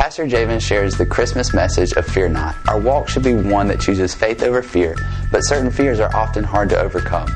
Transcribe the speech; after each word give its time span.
Pastor 0.00 0.26
Javen 0.26 0.62
shares 0.62 0.96
the 0.96 1.04
Christmas 1.04 1.52
message 1.52 1.92
of 1.92 2.06
fear 2.06 2.26
not. 2.26 2.56
Our 2.66 2.80
walk 2.80 3.06
should 3.06 3.22
be 3.22 3.34
one 3.34 3.68
that 3.68 3.82
chooses 3.82 4.14
faith 4.14 4.42
over 4.42 4.62
fear, 4.62 4.96
but 5.30 5.42
certain 5.42 5.70
fears 5.70 6.00
are 6.00 6.08
often 6.16 6.42
hard 6.42 6.70
to 6.70 6.80
overcome. 6.80 7.30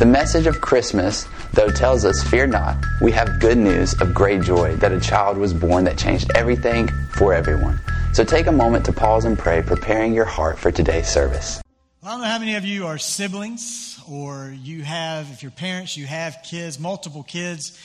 The 0.00 0.06
message 0.06 0.48
of 0.48 0.60
Christmas, 0.60 1.28
though, 1.52 1.70
tells 1.70 2.04
us, 2.04 2.20
Fear 2.20 2.48
not, 2.48 2.84
we 3.00 3.12
have 3.12 3.38
good 3.38 3.58
news 3.58 3.94
of 4.00 4.12
great 4.12 4.42
joy 4.42 4.74
that 4.78 4.90
a 4.90 4.98
child 4.98 5.38
was 5.38 5.54
born 5.54 5.84
that 5.84 5.96
changed 5.96 6.32
everything 6.34 6.88
for 7.12 7.32
everyone. 7.32 7.80
So 8.12 8.24
take 8.24 8.48
a 8.48 8.52
moment 8.52 8.84
to 8.86 8.92
pause 8.92 9.24
and 9.24 9.38
pray, 9.38 9.62
preparing 9.62 10.12
your 10.12 10.24
heart 10.24 10.58
for 10.58 10.72
today's 10.72 11.08
service. 11.08 11.62
I 12.02 12.10
don't 12.10 12.22
know 12.22 12.26
how 12.26 12.40
many 12.40 12.56
of 12.56 12.64
you 12.64 12.88
are 12.88 12.98
siblings 12.98 14.00
or 14.10 14.52
you 14.60 14.82
have, 14.82 15.30
if 15.30 15.44
you're 15.44 15.52
parents, 15.52 15.96
you 15.96 16.06
have 16.06 16.38
kids, 16.42 16.80
multiple 16.80 17.22
kids 17.22 17.78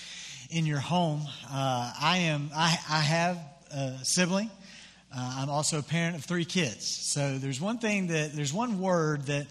in 0.49 0.65
your 0.65 0.79
home. 0.79 1.21
Uh, 1.47 1.93
I 2.01 2.17
am, 2.23 2.49
I, 2.55 2.75
I 2.89 3.01
have 3.01 3.37
sibling. 4.03 4.49
Uh, 5.15 5.35
I'm 5.37 5.49
also 5.49 5.79
a 5.79 5.83
parent 5.83 6.17
of 6.17 6.25
three 6.25 6.45
kids. 6.45 6.85
So 6.85 7.37
there's 7.37 7.61
one 7.61 7.77
thing 7.77 8.07
that, 8.07 8.33
there's 8.33 8.53
one 8.53 8.79
word 8.79 9.27
that 9.27 9.47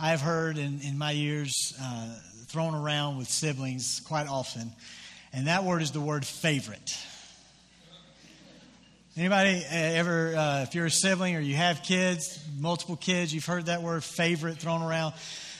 I've 0.00 0.20
heard 0.20 0.56
in, 0.56 0.80
in 0.80 0.96
my 0.96 1.10
years 1.10 1.74
uh, 1.80 2.14
thrown 2.46 2.74
around 2.74 3.18
with 3.18 3.28
siblings 3.28 4.00
quite 4.06 4.26
often, 4.26 4.72
and 5.32 5.48
that 5.48 5.64
word 5.64 5.82
is 5.82 5.90
the 5.90 6.00
word 6.00 6.24
favorite. 6.24 6.96
Anybody 9.14 9.56
uh, 9.56 9.68
ever, 9.70 10.34
uh, 10.34 10.62
if 10.62 10.74
you're 10.74 10.86
a 10.86 10.90
sibling 10.90 11.36
or 11.36 11.40
you 11.40 11.56
have 11.56 11.82
kids, 11.82 12.42
multiple 12.58 12.96
kids, 12.96 13.34
you've 13.34 13.44
heard 13.44 13.66
that 13.66 13.82
word 13.82 14.02
favorite 14.02 14.56
thrown 14.56 14.80
around? 14.80 15.12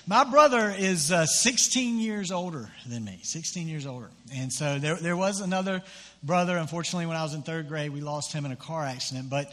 My 0.06 0.24
brother 0.24 0.74
is 0.76 1.12
uh, 1.12 1.26
16 1.26 1.98
years 1.98 2.32
older 2.32 2.70
than 2.86 3.04
me, 3.04 3.20
16 3.22 3.68
years 3.68 3.86
older. 3.86 4.08
And 4.34 4.50
so 4.50 4.78
there, 4.78 4.96
there 4.96 5.16
was 5.16 5.40
another 5.40 5.82
brother. 6.22 6.56
Unfortunately, 6.56 7.06
when 7.06 7.16
I 7.16 7.22
was 7.22 7.34
in 7.34 7.42
third 7.42 7.68
grade, 7.68 7.92
we 7.92 8.00
lost 8.00 8.32
him 8.32 8.44
in 8.44 8.52
a 8.52 8.56
car 8.56 8.84
accident. 8.84 9.30
But, 9.30 9.52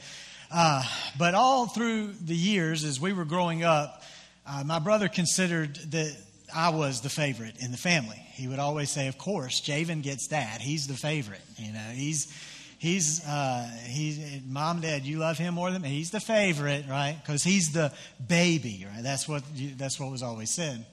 uh, 0.52 0.84
but 1.18 1.34
all 1.34 1.68
through 1.68 2.14
the 2.14 2.36
years, 2.36 2.84
as 2.84 2.99
we 2.99 3.13
were 3.13 3.26
growing 3.26 3.63
up, 3.63 4.04
uh, 4.46 4.63
my 4.66 4.80
brother 4.80 5.08
considered 5.08 5.76
that 5.91 6.16
I 6.54 6.70
was 6.70 7.02
the 7.02 7.10
favorite 7.10 7.55
in 7.60 7.71
the 7.71 7.77
family. 7.77 8.20
He 8.34 8.48
would 8.48 8.60
always 8.60 8.90
say, 8.90 9.08
"Of 9.08 9.18
course, 9.18 9.62
Javen 9.62 10.02
gets 10.02 10.30
that. 10.30 10.62
He's 10.62 10.88
the 10.88 10.96
favorite. 10.96 11.41
You 11.58 11.74
know, 11.74 11.91
he's 11.93 12.34
he's 12.80 13.24
uh, 13.26 13.70
he's 13.86 14.41
mom, 14.48 14.82
dad. 14.82 15.04
You 15.04 15.20
love 15.20 15.38
him 15.38 15.54
more 15.54 15.70
than 15.70 15.82
me. 15.82 15.90
He's 15.90 16.10
the 16.10 16.20
favorite, 16.20 16.86
right? 16.90 17.15
Because 17.21 17.43
he's 17.43 17.71
the 17.71 17.91
baby, 18.26 18.88
right? 18.91 19.04
That's 19.04 19.27
what 19.27 19.43
you, 19.54 19.76
that's 19.76 19.99
what 19.99 20.12
was 20.12 20.24
always 20.24 20.49
said." 20.49 20.86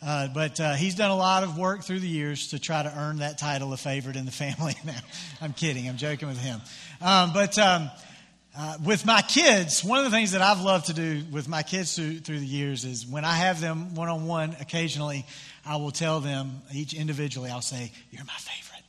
Uh, 0.00 0.28
but 0.28 0.60
uh, 0.60 0.74
he's 0.74 0.94
done 0.94 1.10
a 1.10 1.16
lot 1.16 1.42
of 1.42 1.58
work 1.58 1.82
through 1.82 2.00
the 2.00 2.08
years 2.08 2.48
to 2.48 2.58
try 2.58 2.82
to 2.82 2.98
earn 2.98 3.18
that 3.18 3.36
title 3.36 3.72
of 3.72 3.80
favorite 3.80 4.16
in 4.16 4.24
the 4.24 4.30
family. 4.44 4.74
now, 4.84 4.98
I'm 5.40 5.52
kidding. 5.52 5.88
I'm 5.88 5.96
joking 5.96 6.28
with 6.28 6.38
him. 6.38 6.60
Um, 7.00 7.32
but 7.32 7.58
um, 7.58 7.90
uh, 8.56 8.76
with 8.84 9.04
my 9.04 9.22
kids, 9.22 9.84
one 9.84 9.98
of 9.98 10.04
the 10.04 10.10
things 10.10 10.32
that 10.32 10.42
I've 10.42 10.60
loved 10.60 10.86
to 10.86 10.92
do 10.92 11.22
with 11.32 11.48
my 11.48 11.62
kids 11.62 11.96
through, 11.96 12.20
through 12.20 12.40
the 12.40 12.46
years 12.46 12.84
is 12.84 13.06
when 13.06 13.24
I 13.24 13.32
have 13.32 13.60
them 13.60 13.94
one 13.94 14.08
on 14.08 14.26
one, 14.26 14.56
occasionally 14.60 15.26
I 15.66 15.76
will 15.76 15.90
tell 15.90 16.20
them 16.20 16.62
each 16.72 16.94
individually, 16.94 17.50
I'll 17.50 17.60
say, 17.60 17.92
You're 18.10 18.24
my 18.24 18.32
favorite. 18.38 18.84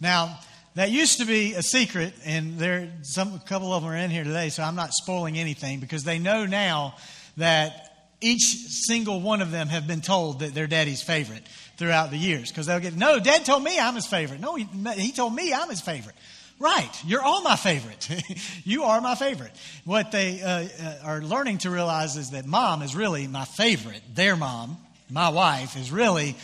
Now, 0.00 0.38
that 0.74 0.90
used 0.90 1.20
to 1.20 1.24
be 1.24 1.54
a 1.54 1.62
secret, 1.62 2.14
and 2.24 2.58
there 2.58 2.92
some 3.02 3.34
a 3.34 3.38
couple 3.38 3.72
of 3.72 3.82
them 3.82 3.92
are 3.92 3.96
in 3.96 4.10
here 4.10 4.24
today, 4.24 4.48
so 4.48 4.62
I'm 4.62 4.74
not 4.74 4.92
spoiling 4.92 5.38
anything 5.38 5.78
because 5.78 6.02
they 6.02 6.18
know 6.18 6.46
now 6.46 6.96
that 7.36 7.93
each 8.20 8.42
single 8.42 9.20
one 9.20 9.42
of 9.42 9.50
them 9.50 9.68
have 9.68 9.86
been 9.86 10.00
told 10.00 10.40
that 10.40 10.54
they're 10.54 10.66
daddy's 10.66 11.02
favorite 11.02 11.42
throughout 11.76 12.10
the 12.10 12.16
years 12.16 12.50
because 12.50 12.66
they'll 12.66 12.80
get 12.80 12.94
no 12.94 13.18
dad 13.18 13.44
told 13.44 13.62
me 13.62 13.78
i'm 13.78 13.94
his 13.94 14.06
favorite 14.06 14.40
no 14.40 14.54
he, 14.54 14.66
he 14.96 15.12
told 15.12 15.34
me 15.34 15.52
i'm 15.52 15.68
his 15.68 15.80
favorite 15.80 16.14
Right. 16.58 17.04
You're 17.04 17.22
all 17.22 17.42
my 17.42 17.56
favorite. 17.56 18.08
you 18.64 18.84
are 18.84 19.00
my 19.00 19.16
favorite. 19.16 19.50
What 19.84 20.12
they 20.12 20.40
uh, 20.40 20.68
uh, 20.82 20.98
are 21.04 21.20
learning 21.20 21.58
to 21.58 21.70
realize 21.70 22.16
is 22.16 22.30
that 22.30 22.46
mom 22.46 22.82
is 22.82 22.94
really 22.94 23.26
my 23.26 23.44
favorite. 23.44 24.00
Their 24.14 24.36
mom, 24.36 24.76
my 25.10 25.30
wife, 25.30 25.76
is 25.76 25.90
really 25.90 26.36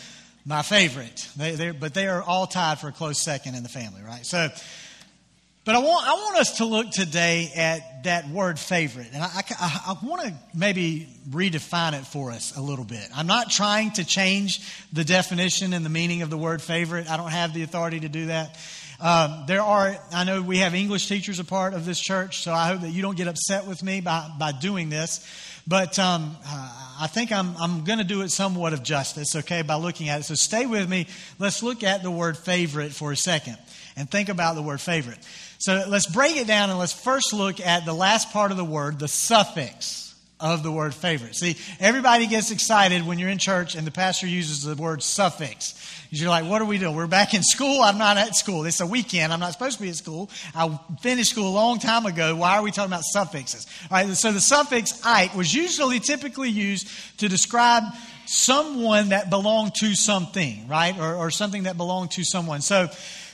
my 0.45 0.63
favorite. 0.63 1.29
They, 1.37 1.71
but 1.71 1.95
they 1.95 2.09
are 2.09 2.23
all 2.23 2.47
tied 2.47 2.79
for 2.81 2.89
a 2.89 2.93
close 2.93 3.23
second 3.23 3.55
in 3.55 3.63
the 3.63 3.69
family, 3.69 4.03
right? 4.03 4.27
So, 4.27 4.49
but 5.71 5.77
I 5.77 5.83
want, 5.87 6.05
I 6.05 6.15
want 6.15 6.37
us 6.39 6.57
to 6.57 6.65
look 6.65 6.91
today 6.91 7.53
at 7.55 8.03
that 8.03 8.29
word 8.29 8.59
favorite. 8.59 9.07
And 9.15 9.23
I, 9.23 9.29
I, 9.61 9.81
I 9.87 10.05
want 10.05 10.23
to 10.23 10.35
maybe 10.53 11.07
redefine 11.29 11.93
it 11.93 12.05
for 12.05 12.33
us 12.33 12.57
a 12.57 12.61
little 12.61 12.85
bit. 12.85 13.09
I'm 13.15 13.29
not 13.29 13.53
trying 13.53 13.93
to 13.93 14.05
change 14.05 14.69
the 14.93 15.05
definition 15.05 15.73
and 15.73 15.85
the 15.85 15.89
meaning 15.89 16.23
of 16.23 16.31
the 16.31 16.37
word 16.37 16.61
favorite. 16.61 17.09
I 17.09 17.17
don't 17.17 17.31
have 17.31 17.55
the 17.55 17.63
authority 17.63 18.01
to 18.01 18.09
do 18.09 18.27
that. 18.27 18.59
Um, 18.99 19.45
there 19.47 19.63
are, 19.63 19.97
I 20.13 20.25
know 20.25 20.43
we 20.43 20.59
have 20.59 20.75
English 20.75 21.07
teachers 21.07 21.39
a 21.39 21.45
part 21.45 21.73
of 21.73 21.87
this 21.87 22.01
church, 22.01 22.43
so 22.43 22.53
I 22.53 22.67
hope 22.67 22.81
that 22.81 22.91
you 22.91 23.01
don't 23.01 23.17
get 23.17 23.29
upset 23.29 23.69
with 23.69 23.81
me 23.85 24.01
by, 24.01 24.29
by 24.41 24.51
doing 24.51 24.89
this. 24.89 25.25
But 25.69 26.01
um, 26.01 26.37
uh, 26.45 26.97
I 27.03 27.07
think 27.07 27.31
I'm, 27.31 27.57
I'm 27.59 27.85
going 27.85 28.01
to 28.01 28.05
do 28.05 28.23
it 28.23 28.31
somewhat 28.31 28.73
of 28.73 28.83
justice, 28.83 29.37
okay, 29.37 29.63
by 29.63 29.77
looking 29.77 30.09
at 30.09 30.19
it. 30.19 30.25
So 30.25 30.35
stay 30.35 30.67
with 30.67 30.89
me. 30.89 31.07
Let's 31.39 31.63
look 31.63 31.85
at 31.85 32.03
the 32.03 32.11
word 32.11 32.37
favorite 32.37 32.91
for 32.91 33.13
a 33.13 33.17
second 33.17 33.57
and 33.97 34.11
think 34.11 34.31
about 34.31 34.57
the 34.57 34.63
word 34.63 34.81
favorite. 34.81 35.19
So 35.61 35.85
let's 35.89 36.07
break 36.07 36.39
it 36.39 36.47
down 36.47 36.71
and 36.71 36.79
let's 36.79 36.95
first 36.95 37.35
look 37.35 37.61
at 37.61 37.85
the 37.85 37.93
last 37.93 38.33
part 38.33 38.51
of 38.51 38.57
the 38.57 38.65
word, 38.65 38.99
the 38.99 39.09
suffix 39.09 40.15
of 40.41 40.63
the 40.63 40.73
word 40.73 40.95
favorite. 40.95 41.37
See, 41.37 41.59
everybody 41.79 42.27
gets 42.27 42.51
excited 42.51 43.07
when 43.07 43.19
you're 43.19 43.29
in 43.29 43.37
church 43.37 43.75
and 43.75 43.87
the 43.87 43.91
pastor 43.91 44.27
uses 44.27 44.63
the 44.63 44.75
word 44.75 45.03
suffix. 45.03 45.75
You're 46.09 46.31
like, 46.31 46.47
what 46.47 46.63
are 46.63 46.65
we 46.65 46.79
doing? 46.79 46.97
We're 46.97 47.07
back 47.07 47.35
in 47.35 47.43
school. 47.43 47.83
I'm 47.83 47.99
not 47.99 48.17
at 48.17 48.35
school. 48.37 48.65
It's 48.65 48.81
a 48.81 48.87
weekend. 48.87 49.35
I'm 49.35 49.41
not 49.41 49.53
supposed 49.53 49.77
to 49.77 49.83
be 49.83 49.91
at 49.91 49.97
school. 49.97 50.31
I 50.55 50.81
finished 51.03 51.33
school 51.33 51.49
a 51.49 51.53
long 51.53 51.79
time 51.79 52.07
ago. 52.07 52.35
Why 52.37 52.57
are 52.57 52.63
we 52.63 52.71
talking 52.71 52.91
about 52.91 53.05
suffixes? 53.05 53.67
All 53.91 53.99
right, 53.99 54.09
so 54.17 54.33
the 54.33 54.41
suffix 54.41 54.99
ite 55.05 55.37
was 55.37 55.55
usually 55.55 56.01
typically 56.01 56.49
used 56.49 56.89
to 57.19 57.29
describe 57.29 57.83
someone 58.25 59.11
that 59.11 59.29
belonged 59.29 59.75
to 59.81 59.95
something, 59.95 60.67
right? 60.69 60.99
Or, 60.99 61.17
or 61.17 61.31
something 61.31 61.65
that 61.65 61.77
belonged 61.77 62.13
to 62.13 62.25
someone. 62.25 62.63
So 62.63 62.89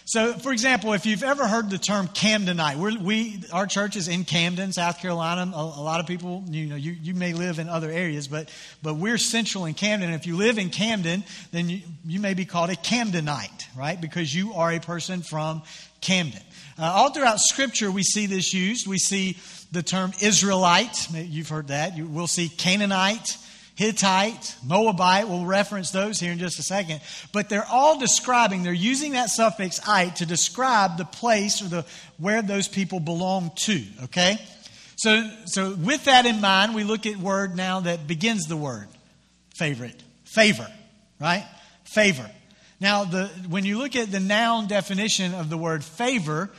so, 0.09 0.35
for 0.35 0.53
example, 0.53 0.93
if 0.93 1.05
you've 1.05 1.25
ever 1.25 1.49
heard 1.49 1.69
the 1.69 1.79
term 1.79 2.07
Camdenite, 2.07 2.77
we're, 2.77 2.97
we 2.97 3.43
our 3.53 3.67
church 3.67 3.97
is 3.97 4.07
in 4.07 4.25
Camden, 4.25 4.73
South 4.73 5.01
Carolina. 5.01 5.51
A, 5.53 5.59
a, 5.59 5.83
lot 5.83 5.99
of 5.99 6.07
people, 6.07 6.45
you 6.49 6.67
know, 6.67 6.77
you, 6.77 6.93
you 6.93 7.13
may 7.13 7.33
live 7.33 7.59
in 7.59 7.69
other 7.69 7.91
areas, 7.91 8.29
but 8.29 8.49
but 8.85 8.95
we're 8.95 9.19
central 9.19 9.65
in 9.65 9.75
Camden. 9.75 10.11
if 10.13 10.25
you 10.25 10.37
live 10.37 10.59
in 10.59 10.71
Camden, 10.71 11.25
then 11.51 11.69
you, 11.69 11.81
you 12.07 12.21
may 12.21 12.35
be 12.35 12.45
called 12.45 12.71
a 12.71 12.77
Camdenite, 12.77 13.67
right? 13.77 14.01
Because 14.01 14.33
you 14.33 14.55
are 14.55 14.71
a 14.73 14.79
person 14.79 15.23
from 15.23 15.65
Camden. 16.01 16.43
Uh, 16.79 16.85
all 16.85 17.11
throughout 17.11 17.41
Scripture, 17.41 17.91
we 17.91 18.05
see 18.05 18.27
this 18.27 18.55
used. 18.55 18.87
We 18.87 18.99
see 18.99 19.39
the 19.73 19.83
term 19.83 20.13
Israelite. 20.23 21.11
You've 21.11 21.49
heard 21.49 21.69
that. 21.69 21.97
You, 21.97 22.07
we'll 22.07 22.29
see 22.29 22.49
Canaanite. 22.49 23.37
Hittite, 23.77 24.57
Moabite, 24.65 25.29
we'll 25.29 25.45
reference 25.45 25.91
those 25.91 26.19
here 26.19 26.33
in 26.33 26.39
just 26.39 26.59
a 26.59 26.63
second. 26.63 27.03
But 27.31 27.51
they're 27.51 27.67
all 27.67 27.99
describing, 27.99 28.63
they're 28.63 28.73
using 28.73 29.13
that 29.13 29.29
suffix 29.29 29.87
ite 29.87 30.17
to 30.17 30.27
describe 30.27 30.97
the 30.97 31.05
place 31.05 31.61
or 31.61 31.69
the 31.69 31.87
where 32.19 32.41
those 32.41 32.69
people 32.69 33.01
belong 33.01 33.53
to, 33.57 33.85
okay? 34.05 34.39
So, 34.97 35.31
so 35.45 35.75
with 35.75 36.05
that 36.05 36.25
in 36.25 36.41
mind, 36.41 36.75
we 36.75 36.85
look 36.85 37.05
at 37.05 37.19
word 37.19 37.55
now 37.55 37.81
that 37.81 38.07
begins 38.07 38.47
the 38.47 38.57
word 38.57 38.89
favorite. 39.55 40.03
Favor, 40.25 40.67
right? 41.21 41.47
Favor. 41.85 42.31
Now, 42.81 43.05
the, 43.05 43.27
when 43.49 43.67
you 43.67 43.77
look 43.79 43.95
at 43.95 44.11
the 44.11 44.21
noun 44.21 44.69
definition 44.69 45.35
of 45.35 45.51
the 45.51 45.59
word 45.59 45.85
favor, 45.85 46.51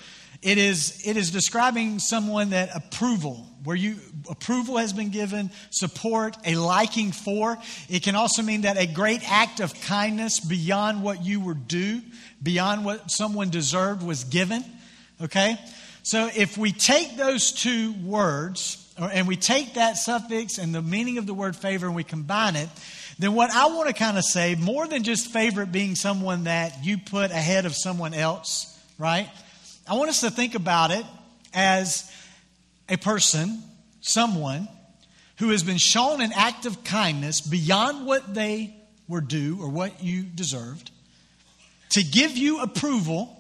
it 0.44 0.60
is, 0.60 1.02
it 1.06 1.18
is 1.18 1.32
describing 1.32 1.98
someone 1.98 2.52
that 2.52 2.76
approval, 2.76 3.48
where 3.68 3.76
you 3.76 3.98
approval 4.30 4.78
has 4.78 4.94
been 4.94 5.10
given, 5.10 5.52
support, 5.72 6.38
a 6.46 6.56
liking 6.56 7.12
for. 7.12 7.58
It 7.90 8.02
can 8.02 8.16
also 8.16 8.42
mean 8.42 8.62
that 8.62 8.78
a 8.78 8.88
great 8.88 9.30
act 9.30 9.60
of 9.60 9.74
kindness 9.82 10.40
beyond 10.40 11.04
what 11.04 11.26
you 11.26 11.42
were 11.42 11.54
due, 11.54 12.02
beyond 12.42 12.86
what 12.86 13.12
someone 13.12 13.50
deserved 13.50 14.04
was 14.04 14.24
given. 14.24 14.64
Okay? 15.22 15.60
So 16.04 16.30
if 16.34 16.58
we 16.58 16.72
take 16.72 17.18
those 17.18 17.52
two 17.52 17.92
words, 18.06 18.82
and 18.98 19.28
we 19.28 19.36
take 19.36 19.74
that 19.74 19.98
suffix 19.98 20.60
and 20.60 20.74
the 20.74 20.82
meaning 20.82 21.18
of 21.18 21.28
the 21.28 21.34
word 21.34 21.54
favor 21.54 21.88
and 21.88 21.94
we 21.94 22.06
combine 22.06 22.56
it, 22.56 22.70
then 23.20 23.34
what 23.34 23.52
I 23.52 23.68
want 23.68 23.90
to 23.90 23.94
kind 23.94 24.18
of 24.18 24.24
say, 24.24 24.56
more 24.56 24.88
than 24.88 25.04
just 25.04 25.28
favorite 25.28 25.74
being 25.74 25.96
someone 25.96 26.46
that 26.46 26.86
you 26.86 27.00
put 27.00 27.32
ahead 27.32 27.66
of 27.66 27.76
someone 27.76 28.14
else, 28.14 28.82
right? 28.98 29.28
I 29.86 29.96
want 29.96 30.10
us 30.10 30.22
to 30.22 30.32
think 30.32 30.56
about 30.56 30.92
it 30.92 31.06
as 31.54 32.10
a 32.90 32.98
person, 32.98 33.62
someone, 34.02 34.68
who 35.38 35.50
has 35.50 35.64
been 35.64 35.78
shown 35.78 36.22
an 36.22 36.32
act 36.34 36.66
of 36.66 36.84
kindness 36.84 37.42
beyond 37.42 38.06
what 38.06 38.34
they 38.34 38.76
were 39.08 39.22
due 39.22 39.58
or 39.62 39.70
what 39.70 40.04
you 40.04 40.24
deserved 40.24 40.92
to 41.90 42.04
give 42.04 42.36
you 42.36 42.62
approval, 42.62 43.36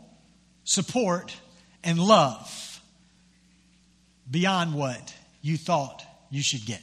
support, 0.63 1.35
and 1.83 1.99
love 1.99 2.81
beyond 4.29 4.73
what 4.73 5.13
you 5.41 5.57
thought 5.57 6.03
you 6.29 6.41
should 6.41 6.65
get. 6.65 6.81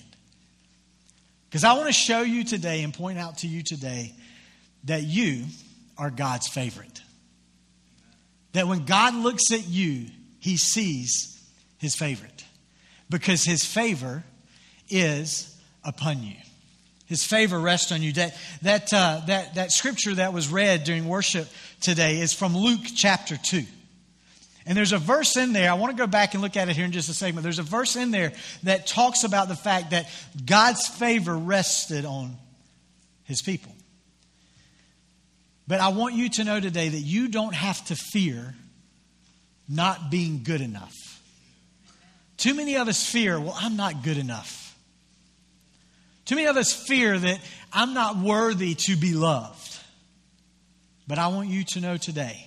Because 1.48 1.64
I 1.64 1.74
want 1.74 1.86
to 1.86 1.92
show 1.92 2.22
you 2.22 2.44
today 2.44 2.82
and 2.82 2.92
point 2.92 3.18
out 3.18 3.38
to 3.38 3.46
you 3.46 3.62
today 3.62 4.12
that 4.84 5.02
you 5.04 5.44
are 5.96 6.10
God's 6.10 6.48
favorite. 6.48 7.00
That 8.52 8.66
when 8.66 8.84
God 8.84 9.14
looks 9.14 9.52
at 9.52 9.66
you, 9.68 10.06
he 10.40 10.56
sees 10.56 11.40
his 11.78 11.94
favorite 11.94 12.33
because 13.10 13.44
his 13.44 13.64
favor 13.64 14.24
is 14.88 15.56
upon 15.84 16.22
you. 16.22 16.34
His 17.06 17.24
favor 17.24 17.58
rests 17.58 17.92
on 17.92 18.02
you. 18.02 18.12
That, 18.14 18.36
that, 18.62 18.92
uh, 18.92 19.20
that, 19.26 19.56
that 19.56 19.72
scripture 19.72 20.14
that 20.14 20.32
was 20.32 20.48
read 20.48 20.84
during 20.84 21.06
worship 21.06 21.48
today 21.80 22.20
is 22.20 22.32
from 22.32 22.56
Luke 22.56 22.80
chapter 22.94 23.36
2. 23.36 23.64
And 24.66 24.76
there's 24.76 24.92
a 24.92 24.98
verse 24.98 25.36
in 25.36 25.52
there, 25.52 25.70
I 25.70 25.74
want 25.74 25.94
to 25.94 26.02
go 26.02 26.06
back 26.06 26.32
and 26.32 26.42
look 26.42 26.56
at 26.56 26.70
it 26.70 26.76
here 26.76 26.86
in 26.86 26.92
just 26.92 27.10
a 27.10 27.14
segment. 27.14 27.42
There's 27.42 27.58
a 27.58 27.62
verse 27.62 27.96
in 27.96 28.10
there 28.10 28.32
that 28.62 28.86
talks 28.86 29.22
about 29.22 29.48
the 29.48 29.56
fact 29.56 29.90
that 29.90 30.08
God's 30.46 30.86
favor 30.86 31.36
rested 31.36 32.06
on 32.06 32.36
his 33.24 33.42
people. 33.42 33.72
But 35.68 35.80
I 35.80 35.88
want 35.88 36.14
you 36.14 36.30
to 36.30 36.44
know 36.44 36.60
today 36.60 36.88
that 36.88 36.98
you 36.98 37.28
don't 37.28 37.54
have 37.54 37.84
to 37.86 37.96
fear 37.96 38.54
not 39.68 40.10
being 40.10 40.42
good 40.42 40.62
enough. 40.62 40.94
Too 42.36 42.54
many 42.54 42.76
of 42.76 42.88
us 42.88 43.06
fear, 43.06 43.38
well, 43.38 43.56
I'm 43.56 43.76
not 43.76 44.02
good 44.02 44.18
enough. 44.18 44.76
Too 46.24 46.36
many 46.36 46.48
of 46.48 46.56
us 46.56 46.72
fear 46.72 47.18
that 47.18 47.40
I'm 47.72 47.94
not 47.94 48.16
worthy 48.16 48.74
to 48.74 48.96
be 48.96 49.14
loved. 49.14 49.78
But 51.06 51.18
I 51.18 51.28
want 51.28 51.48
you 51.48 51.64
to 51.64 51.80
know 51.80 51.96
today 51.96 52.46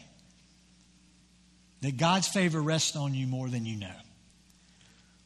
that 1.81 1.98
God's 1.98 2.28
favor 2.28 2.62
rests 2.62 2.95
on 2.95 3.13
you 3.13 3.28
more 3.28 3.50
than 3.50 3.66
you 3.66 3.78
know. 3.78 3.95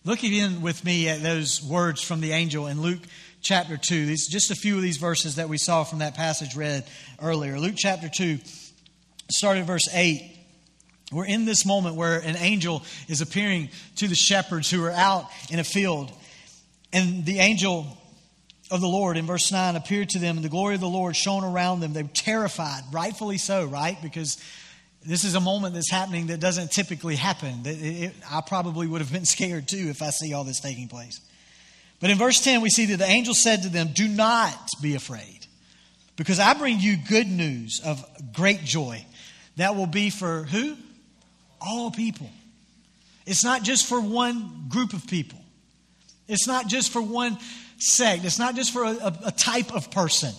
Look 0.04 0.24
again 0.24 0.62
with 0.62 0.84
me 0.84 1.08
at 1.08 1.22
those 1.22 1.64
words 1.64 2.02
from 2.02 2.22
the 2.22 2.32
angel 2.32 2.68
in 2.68 2.82
Luke 2.82 3.02
chapter 3.42 3.78
2. 3.78 4.06
These 4.06 4.28
just 4.28 4.52
a 4.52 4.56
few 4.56 4.76
of 4.76 4.82
these 4.82 4.98
verses 4.98 5.36
that 5.36 5.48
we 5.48 5.58
saw 5.58 5.84
from 5.84 6.00
that 6.00 6.16
passage 6.16 6.56
read 6.56 6.86
earlier. 7.22 7.60
Luke 7.60 7.76
chapter 7.78 8.10
2, 8.10 8.40
start 9.30 9.58
at 9.60 9.66
verse 9.66 9.88
8. 9.94 10.41
We're 11.12 11.26
in 11.26 11.46
this 11.46 11.66
moment 11.66 11.96
where 11.96 12.20
an 12.20 12.38
angel 12.38 12.84
is 13.08 13.22
appearing 13.22 13.70
to 13.98 14.08
the 14.08 14.16
shepherds 14.16 14.72
who 14.72 14.84
are 14.86 14.92
out 14.92 15.28
in 15.50 15.60
a 15.60 15.64
field. 15.64 16.12
And 16.94 17.26
the 17.26 17.40
angel 17.40 17.98
of 18.72 18.80
the 18.80 18.88
Lord 18.88 19.18
in 19.18 19.26
verse 19.26 19.52
9 19.52 19.76
appeared 19.76 20.10
to 20.10 20.20
them, 20.20 20.38
and 20.38 20.46
the 20.46 20.50
glory 20.50 20.76
of 20.76 20.82
the 20.82 20.88
Lord 20.88 21.16
shone 21.16 21.44
around 21.44 21.82
them. 21.82 21.92
They 21.92 22.04
were 22.04 22.10
terrified, 22.14 22.84
rightfully 22.92 23.38
so, 23.38 23.66
right? 23.66 24.02
Because 24.02 24.42
this 25.06 25.26
is 25.26 25.36
a 25.36 25.42
moment 25.42 25.74
that's 25.74 25.92
happening 25.92 26.28
that 26.28 26.40
doesn't 26.40 26.72
typically 26.72 27.18
happen. 27.18 27.62
It, 27.66 28.04
it, 28.04 28.14
I 28.30 28.42
probably 28.42 28.88
would 28.88 29.02
have 29.02 29.12
been 29.12 29.26
scared 29.26 29.68
too 29.68 29.88
if 29.90 30.02
I 30.02 30.12
see 30.12 30.34
all 30.34 30.46
this 30.46 30.62
taking 30.62 30.88
place. 30.88 31.20
But 32.00 32.10
in 32.10 32.18
verse 32.18 32.40
10, 32.42 32.62
we 32.62 32.70
see 32.70 32.88
that 32.88 32.98
the 32.98 33.06
angel 33.06 33.34
said 33.34 33.64
to 33.64 33.70
them, 33.70 33.90
Do 33.94 34.08
not 34.08 34.70
be 34.82 34.96
afraid, 34.96 35.46
because 36.16 36.40
I 36.40 36.54
bring 36.54 36.80
you 36.80 36.98
good 36.98 37.28
news 37.28 37.82
of 37.84 38.04
great 38.34 38.64
joy. 38.64 39.06
That 39.58 39.76
will 39.76 39.88
be 39.88 40.10
for 40.10 40.44
who? 40.44 40.78
All 41.62 41.92
people. 41.92 42.30
It's 43.26 43.44
not 43.44 43.64
just 43.64 43.88
for 43.88 44.02
one 44.02 44.66
group 44.68 44.94
of 44.94 45.06
people. 45.08 45.40
It's 46.28 46.48
not 46.48 46.68
just 46.68 46.92
for 46.92 47.02
one 47.02 47.38
sect. 47.78 48.26
It's 48.26 48.40
not 48.40 48.56
just 48.56 48.74
for 48.74 48.84
a, 48.84 48.90
a, 48.90 49.18
a 49.28 49.32
type 49.32 49.74
of 49.74 49.92
person. 49.92 50.34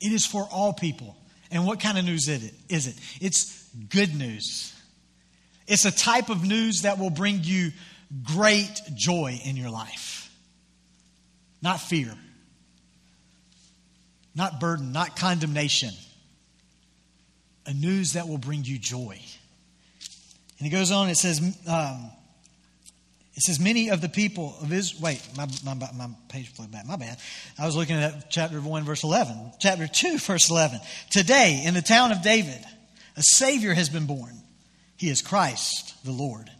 It 0.00 0.12
is 0.12 0.24
for 0.24 0.46
all 0.50 0.72
people. 0.72 1.16
And 1.50 1.66
what 1.66 1.80
kind 1.80 1.98
of 1.98 2.04
news 2.04 2.28
is 2.28 2.44
it? 2.44 2.54
Is 2.68 2.86
it? 2.86 2.94
It's 3.20 3.68
good 3.88 4.14
news. 4.14 4.74
It's 5.66 5.84
a 5.84 5.90
type 5.90 6.30
of 6.30 6.46
news 6.46 6.82
that 6.82 6.98
will 6.98 7.10
bring 7.10 7.40
you 7.42 7.72
great 8.24 8.80
joy 8.94 9.40
in 9.44 9.56
your 9.56 9.70
life. 9.70 10.34
Not 11.62 11.80
fear. 11.80 12.14
Not 14.34 14.60
burden, 14.60 14.92
not 14.92 15.16
condemnation. 15.16 15.90
A 17.66 17.74
news 17.74 18.14
that 18.14 18.28
will 18.28 18.38
bring 18.38 18.64
you 18.64 18.78
joy. 18.78 19.20
And 20.60 20.66
he 20.66 20.70
goes 20.70 20.90
on, 20.90 21.08
it 21.08 21.16
says, 21.16 21.40
um, 21.66 22.10
it 23.34 23.42
says, 23.42 23.58
many 23.58 23.88
of 23.88 24.02
the 24.02 24.10
people 24.10 24.54
of 24.60 24.70
Israel. 24.70 25.00
Wait, 25.04 25.26
my, 25.34 25.48
my, 25.64 25.74
my 25.74 26.10
page 26.28 26.52
flipped 26.52 26.70
back. 26.70 26.86
My 26.86 26.96
bad. 26.96 27.16
I 27.58 27.64
was 27.64 27.74
looking 27.74 27.96
at 27.96 28.30
chapter 28.30 28.60
1, 28.60 28.84
verse 28.84 29.02
11. 29.02 29.52
Chapter 29.58 29.86
2, 29.86 30.18
verse 30.18 30.50
11. 30.50 30.80
Today, 31.08 31.62
in 31.64 31.72
the 31.72 31.80
town 31.80 32.12
of 32.12 32.20
David, 32.20 32.62
a 33.16 33.22
Savior 33.22 33.72
has 33.72 33.88
been 33.88 34.04
born. 34.04 34.34
He 34.98 35.08
is 35.08 35.22
Christ 35.22 35.94
the 36.04 36.12
Lord. 36.12 36.50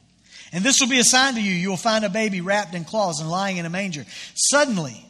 And 0.50 0.64
this 0.64 0.80
will 0.80 0.88
be 0.88 0.98
a 0.98 1.04
sign 1.04 1.34
to 1.34 1.42
you. 1.42 1.52
You 1.52 1.68
will 1.68 1.76
find 1.76 2.02
a 2.02 2.08
baby 2.08 2.40
wrapped 2.40 2.74
in 2.74 2.84
cloths 2.84 3.20
and 3.20 3.30
lying 3.30 3.58
in 3.58 3.66
a 3.66 3.70
manger. 3.70 4.06
Suddenly, 4.34 5.04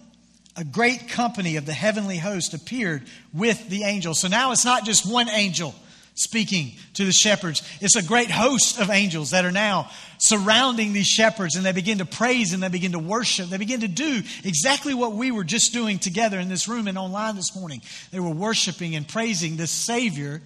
a 0.56 0.64
great 0.64 1.08
company 1.08 1.54
of 1.56 1.64
the 1.64 1.72
heavenly 1.72 2.18
host 2.18 2.54
appeared 2.54 3.04
with 3.32 3.68
the 3.68 3.84
angel. 3.84 4.14
So 4.14 4.26
now 4.26 4.50
it's 4.50 4.64
not 4.64 4.84
just 4.84 5.10
one 5.10 5.28
angel 5.28 5.76
speaking 6.14 6.72
to 6.94 7.04
the 7.04 7.12
shepherds. 7.12 7.62
It's 7.80 7.96
a 7.96 8.02
great 8.02 8.30
host 8.30 8.80
of 8.80 8.90
angels 8.90 9.30
that 9.30 9.44
are 9.44 9.52
now 9.52 9.90
surrounding 10.18 10.92
these 10.92 11.06
shepherds 11.06 11.56
and 11.56 11.64
they 11.64 11.72
begin 11.72 11.98
to 11.98 12.04
praise 12.04 12.52
and 12.52 12.62
they 12.62 12.68
begin 12.68 12.92
to 12.92 12.98
worship. 12.98 13.48
They 13.48 13.56
begin 13.56 13.80
to 13.80 13.88
do 13.88 14.22
exactly 14.44 14.94
what 14.94 15.12
we 15.12 15.30
were 15.30 15.44
just 15.44 15.72
doing 15.72 15.98
together 15.98 16.38
in 16.38 16.48
this 16.48 16.68
room 16.68 16.88
and 16.88 16.98
online 16.98 17.36
this 17.36 17.56
morning. 17.56 17.80
They 18.10 18.20
were 18.20 18.30
worshiping 18.30 18.94
and 18.96 19.08
praising 19.08 19.56
the 19.56 19.66
Savior 19.66 20.42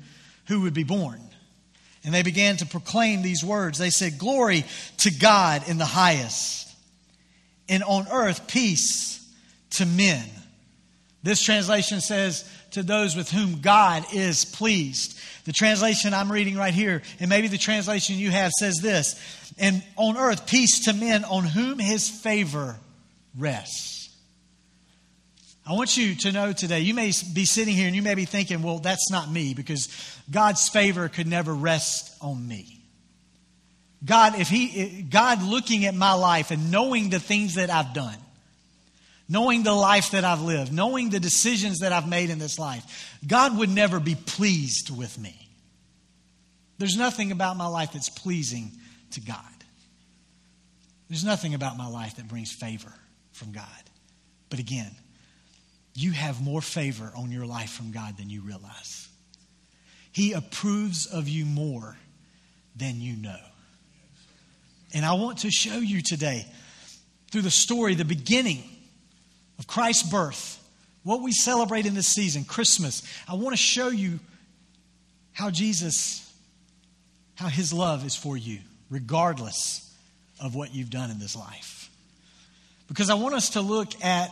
who 0.46 0.62
would 0.62 0.74
be 0.74 0.84
born. 0.84 1.20
And 2.04 2.12
they 2.12 2.22
began 2.22 2.58
to 2.58 2.66
proclaim 2.66 3.22
these 3.22 3.42
words. 3.42 3.78
They 3.78 3.90
said, 3.90 4.18
Glory 4.18 4.64
to 4.98 5.10
God 5.10 5.68
in 5.68 5.78
the 5.78 5.86
highest, 5.86 6.70
and 7.68 7.82
on 7.82 8.06
earth 8.12 8.46
peace 8.46 9.26
to 9.70 9.86
men. 9.86 10.24
This 11.22 11.42
translation 11.42 12.02
says, 12.02 12.48
to 12.74 12.82
those 12.82 13.16
with 13.16 13.30
whom 13.30 13.60
God 13.60 14.04
is 14.12 14.44
pleased. 14.44 15.18
The 15.44 15.52
translation 15.52 16.14
I'm 16.14 16.30
reading 16.30 16.56
right 16.56 16.74
here, 16.74 17.02
and 17.20 17.28
maybe 17.28 17.48
the 17.48 17.58
translation 17.58 18.16
you 18.16 18.30
have 18.30 18.52
says 18.52 18.76
this 18.76 19.20
And 19.58 19.82
on 19.96 20.16
earth, 20.16 20.46
peace 20.46 20.84
to 20.84 20.92
men 20.92 21.24
on 21.24 21.44
whom 21.44 21.78
his 21.78 22.08
favor 22.08 22.76
rests. 23.36 23.94
I 25.66 25.72
want 25.72 25.96
you 25.96 26.14
to 26.16 26.32
know 26.32 26.52
today, 26.52 26.80
you 26.80 26.92
may 26.92 27.10
be 27.32 27.46
sitting 27.46 27.74
here 27.74 27.86
and 27.86 27.96
you 27.96 28.02
may 28.02 28.14
be 28.14 28.26
thinking, 28.26 28.62
well, 28.62 28.80
that's 28.80 29.10
not 29.10 29.30
me 29.30 29.54
because 29.54 29.88
God's 30.30 30.68
favor 30.68 31.08
could 31.08 31.26
never 31.26 31.54
rest 31.54 32.14
on 32.20 32.46
me. 32.46 32.82
God, 34.04 34.38
if 34.38 34.48
He, 34.48 35.02
God 35.02 35.42
looking 35.42 35.86
at 35.86 35.94
my 35.94 36.12
life 36.12 36.50
and 36.50 36.70
knowing 36.70 37.08
the 37.08 37.18
things 37.18 37.54
that 37.54 37.70
I've 37.70 37.94
done, 37.94 38.16
knowing 39.28 39.62
the 39.62 39.74
life 39.74 40.10
that 40.10 40.24
I've 40.24 40.42
lived, 40.42 40.72
knowing 40.72 41.10
the 41.10 41.20
decisions 41.20 41.78
that 41.80 41.92
I've 41.92 42.08
made 42.08 42.30
in 42.30 42.38
this 42.38 42.58
life, 42.58 43.18
God 43.26 43.56
would 43.58 43.70
never 43.70 44.00
be 44.00 44.14
pleased 44.14 44.96
with 44.96 45.18
me. 45.18 45.48
There's 46.78 46.96
nothing 46.96 47.32
about 47.32 47.56
my 47.56 47.66
life 47.66 47.92
that's 47.92 48.08
pleasing 48.08 48.72
to 49.12 49.20
God. 49.20 49.38
There's 51.08 51.24
nothing 51.24 51.54
about 51.54 51.76
my 51.76 51.86
life 51.86 52.16
that 52.16 52.28
brings 52.28 52.52
favor 52.52 52.92
from 53.32 53.52
God. 53.52 53.64
But 54.50 54.58
again, 54.58 54.90
you 55.94 56.10
have 56.12 56.42
more 56.42 56.60
favor 56.60 57.12
on 57.16 57.30
your 57.30 57.46
life 57.46 57.70
from 57.70 57.92
God 57.92 58.16
than 58.16 58.30
you 58.30 58.42
realize. 58.42 59.08
He 60.12 60.32
approves 60.32 61.06
of 61.06 61.28
you 61.28 61.44
more 61.44 61.96
than 62.76 63.00
you 63.00 63.16
know. 63.16 63.38
And 64.92 65.04
I 65.04 65.14
want 65.14 65.38
to 65.38 65.50
show 65.50 65.78
you 65.78 66.02
today, 66.02 66.46
through 67.30 67.42
the 67.42 67.50
story, 67.50 67.94
the 67.94 68.04
beginning 68.04 68.62
of 69.58 69.66
Christ's 69.66 70.08
birth, 70.08 70.60
what 71.02 71.22
we 71.22 71.32
celebrate 71.32 71.86
in 71.86 71.94
this 71.94 72.08
season, 72.08 72.44
Christmas, 72.44 73.02
I 73.28 73.34
want 73.34 73.50
to 73.52 73.62
show 73.62 73.88
you 73.88 74.18
how 75.32 75.50
Jesus, 75.50 76.32
how 77.34 77.48
his 77.48 77.72
love 77.72 78.06
is 78.06 78.16
for 78.16 78.36
you, 78.36 78.58
regardless 78.90 79.92
of 80.40 80.54
what 80.54 80.74
you've 80.74 80.90
done 80.90 81.10
in 81.10 81.18
this 81.18 81.36
life. 81.36 81.90
Because 82.88 83.10
I 83.10 83.14
want 83.14 83.34
us 83.34 83.50
to 83.50 83.60
look 83.60 84.02
at 84.04 84.30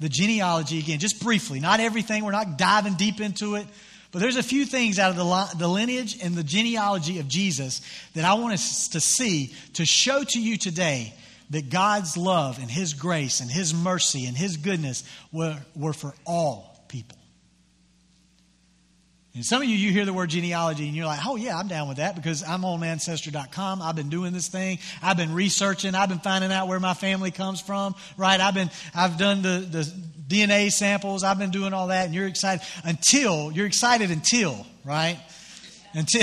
the 0.00 0.08
genealogy 0.08 0.78
again, 0.78 0.98
just 0.98 1.22
briefly, 1.22 1.60
not 1.60 1.80
everything, 1.80 2.24
we're 2.24 2.32
not 2.32 2.58
diving 2.58 2.94
deep 2.94 3.20
into 3.20 3.54
it. 3.54 3.66
But 4.12 4.20
there's 4.20 4.36
a 4.36 4.42
few 4.42 4.64
things 4.64 4.98
out 4.98 5.10
of 5.10 5.16
the, 5.16 5.58
the 5.58 5.68
lineage 5.68 6.22
and 6.22 6.34
the 6.34 6.44
genealogy 6.44 7.18
of 7.18 7.28
Jesus 7.28 7.82
that 8.14 8.24
I 8.24 8.34
want 8.34 8.54
us 8.54 8.88
to 8.88 9.00
see 9.00 9.52
to 9.74 9.84
show 9.84 10.24
to 10.24 10.40
you 10.40 10.56
today 10.56 11.12
that 11.50 11.70
God's 11.70 12.16
love 12.16 12.58
and 12.58 12.70
His 12.70 12.94
grace 12.94 13.40
and 13.40 13.50
His 13.50 13.72
mercy 13.72 14.26
and 14.26 14.36
His 14.36 14.56
goodness 14.56 15.04
were, 15.32 15.58
were 15.74 15.92
for 15.92 16.14
all 16.24 16.84
people. 16.88 17.16
And 19.36 19.44
some 19.44 19.60
of 19.60 19.68
you, 19.68 19.76
you 19.76 19.92
hear 19.92 20.06
the 20.06 20.14
word 20.14 20.30
genealogy 20.30 20.86
and 20.86 20.96
you're 20.96 21.04
like, 21.04 21.20
oh, 21.26 21.36
yeah, 21.36 21.58
I'm 21.58 21.68
down 21.68 21.88
with 21.88 21.98
that 21.98 22.16
because 22.16 22.42
I'm 22.42 22.64
on 22.64 22.82
Ancestry.com. 22.82 23.82
I've 23.82 23.94
been 23.94 24.08
doing 24.08 24.32
this 24.32 24.48
thing. 24.48 24.78
I've 25.02 25.18
been 25.18 25.34
researching. 25.34 25.94
I've 25.94 26.08
been 26.08 26.20
finding 26.20 26.50
out 26.50 26.68
where 26.68 26.80
my 26.80 26.94
family 26.94 27.30
comes 27.30 27.60
from, 27.60 27.94
right? 28.16 28.40
I've 28.40 28.54
been, 28.54 28.70
I've 28.94 29.18
done 29.18 29.42
the, 29.42 29.58
the 29.70 29.82
DNA 30.26 30.70
samples. 30.70 31.22
I've 31.22 31.38
been 31.38 31.50
doing 31.50 31.74
all 31.74 31.88
that. 31.88 32.06
And 32.06 32.14
you're 32.14 32.26
excited 32.26 32.66
until, 32.82 33.52
you're 33.52 33.66
excited 33.66 34.10
until, 34.10 34.66
right? 34.86 35.18
Until, 35.92 36.22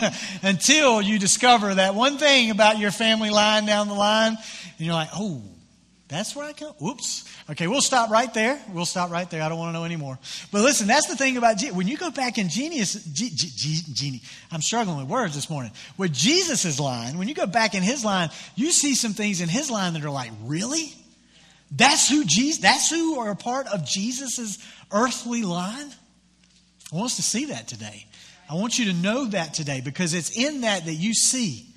until 0.44 1.02
you 1.02 1.18
discover 1.18 1.74
that 1.74 1.96
one 1.96 2.16
thing 2.16 2.52
about 2.52 2.78
your 2.78 2.92
family 2.92 3.30
line 3.30 3.66
down 3.66 3.88
the 3.88 3.94
line 3.94 4.36
and 4.82 4.86
you're 4.88 4.96
like, 4.96 5.10
oh, 5.14 5.40
That's 6.08 6.34
where 6.34 6.44
I 6.44 6.52
come. 6.54 6.74
Oops. 6.84 7.24
Okay, 7.50 7.68
we'll 7.68 7.80
stop 7.80 8.10
right 8.10 8.34
there. 8.34 8.60
We'll 8.72 8.84
stop 8.84 9.12
right 9.12 9.30
there. 9.30 9.40
I 9.40 9.48
don't 9.48 9.56
want 9.56 9.68
to 9.68 9.78
know 9.78 9.84
anymore. 9.84 10.18
But 10.50 10.62
listen, 10.62 10.88
that's 10.88 11.06
the 11.06 11.14
thing 11.14 11.36
about 11.36 11.62
when 11.70 11.86
you 11.86 11.96
go 11.96 12.10
back 12.10 12.36
in 12.36 12.48
Genius, 12.48 12.94
Genie. 13.04 14.22
I'm 14.50 14.60
struggling 14.60 14.98
with 14.98 15.06
words 15.06 15.36
this 15.36 15.48
morning. 15.48 15.70
With 15.96 16.12
Jesus' 16.12 16.80
line, 16.80 17.16
when 17.16 17.28
you 17.28 17.34
go 17.34 17.46
back 17.46 17.76
in 17.76 17.84
his 17.84 18.04
line, 18.04 18.30
you 18.56 18.72
see 18.72 18.96
some 18.96 19.12
things 19.12 19.40
in 19.40 19.48
his 19.48 19.70
line 19.70 19.92
that 19.92 20.04
are 20.04 20.10
like, 20.10 20.32
really? 20.42 20.92
That's 21.70 22.08
who 22.08 22.24
Jesus. 22.24 22.60
That's 22.60 22.90
who 22.90 23.20
are 23.20 23.30
a 23.30 23.36
part 23.36 23.68
of 23.68 23.86
Jesus's 23.86 24.58
earthly 24.90 25.44
line. 25.44 25.92
I 26.92 26.96
want 26.96 27.06
us 27.06 27.16
to 27.16 27.22
see 27.22 27.44
that 27.46 27.68
today. 27.68 28.04
I 28.50 28.54
want 28.54 28.80
you 28.80 28.86
to 28.86 28.92
know 28.92 29.26
that 29.26 29.54
today 29.54 29.80
because 29.80 30.12
it's 30.12 30.36
in 30.36 30.62
that 30.62 30.86
that 30.86 30.94
you 30.94 31.14
see 31.14 31.68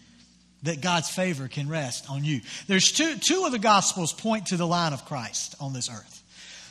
that 0.66 0.82
God's 0.82 1.10
favor 1.10 1.48
can 1.48 1.70
rest 1.70 2.10
on 2.10 2.24
you. 2.24 2.42
There's 2.68 2.92
two, 2.92 3.16
two 3.18 3.46
of 3.46 3.52
the 3.52 3.60
Gospels 3.60 4.14
point 4.14 4.48
to 4.48 4.58
the 4.58 4.68
line 4.68 4.94
of 4.94 5.06
Christ 5.06 5.56
on 5.60 5.74
this 5.74 5.90
earth 5.90 6.24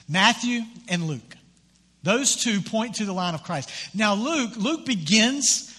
Matthew 0.09 0.63
and 0.89 1.07
Luke. 1.07 1.37
Those 2.03 2.37
two 2.37 2.61
point 2.61 2.97
to 2.97 3.07
the 3.07 3.15
line 3.15 3.35
of 3.35 3.43
Christ. 3.43 3.71
Now, 3.95 4.15
Luke, 4.15 4.57
Luke 4.57 4.85
begins 4.85 5.74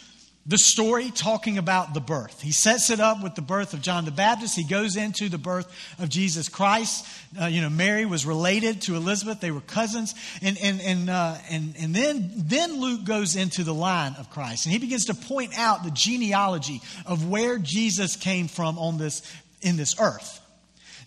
the 0.48 0.58
story 0.60 1.10
talking 1.10 1.58
about 1.58 1.96
the 1.96 2.00
birth. 2.00 2.42
He 2.42 2.52
sets 2.52 2.92
it 2.92 3.00
up 3.00 3.24
with 3.24 3.34
the 3.34 3.42
birth 3.42 3.74
of 3.74 3.82
John 3.82 4.06
the 4.06 4.12
Baptist. 4.12 4.56
He 4.56 4.64
goes 4.64 4.96
into 4.96 5.28
the 5.28 5.40
birth 5.40 5.68
of 5.98 6.10
Jesus 6.10 6.50
Christ. 6.50 7.08
Uh, 7.40 7.48
you 7.48 7.62
know, 7.62 7.70
Mary 7.70 8.06
was 8.06 8.28
related 8.28 8.84
to 8.84 8.96
Elizabeth; 8.96 9.40
they 9.40 9.50
were 9.50 9.62
cousins. 9.62 10.14
And 10.44 10.58
and 10.62 10.82
and 10.82 11.10
uh, 11.10 11.38
and 11.50 11.76
and 11.80 11.96
then 11.96 12.32
then 12.36 12.80
Luke 12.80 13.06
goes 13.06 13.36
into 13.36 13.64
the 13.64 13.74
line 13.74 14.16
of 14.20 14.30
Christ, 14.30 14.66
and 14.66 14.74
he 14.74 14.78
begins 14.78 15.06
to 15.06 15.16
point 15.16 15.58
out 15.58 15.84
the 15.84 15.92
genealogy 15.92 16.82
of 17.08 17.28
where 17.28 17.58
Jesus 17.58 18.16
came 18.16 18.48
from 18.48 18.78
on 18.78 19.00
this 19.00 19.24
in 19.62 19.78
this 19.78 20.00
earth. 20.00 20.42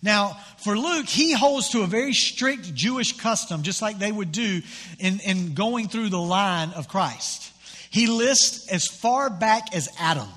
Now, 0.01 0.37
for 0.57 0.77
Luke, 0.77 1.07
he 1.07 1.33
holds 1.33 1.69
to 1.69 1.81
a 1.81 1.87
very 1.87 2.13
strict 2.13 2.73
Jewish 2.73 3.17
custom, 3.17 3.63
just 3.63 3.81
like 3.81 3.99
they 3.99 4.11
would 4.11 4.31
do 4.31 4.61
in, 4.97 5.19
in 5.19 5.53
going 5.55 5.89
through 5.89 6.09
the 6.09 6.19
line 6.19 6.71
of 6.71 6.87
Christ. 6.87 7.51
He 7.89 8.07
lists 8.07 8.71
as 8.71 8.85
far 8.87 9.29
back 9.29 9.73
as 9.73 9.89
Adam. 9.99 10.27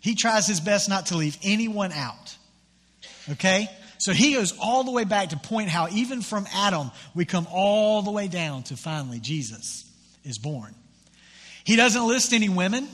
He 0.00 0.14
tries 0.14 0.46
his 0.46 0.60
best 0.60 0.88
not 0.88 1.06
to 1.06 1.16
leave 1.16 1.36
anyone 1.42 1.92
out. 1.92 2.36
Okay? 3.30 3.68
So 3.98 4.12
he 4.12 4.32
goes 4.34 4.54
all 4.58 4.82
the 4.82 4.90
way 4.90 5.04
back 5.04 5.28
to 5.28 5.36
point 5.36 5.68
how 5.68 5.88
even 5.92 6.22
from 6.22 6.46
Adam, 6.54 6.90
we 7.14 7.26
come 7.26 7.46
all 7.52 8.02
the 8.02 8.10
way 8.10 8.28
down 8.28 8.62
to 8.64 8.76
finally 8.76 9.20
Jesus 9.20 9.84
is 10.24 10.38
born. 10.38 10.74
He 11.64 11.76
doesn't 11.76 12.08
list 12.08 12.32
any 12.32 12.48
women 12.48 12.88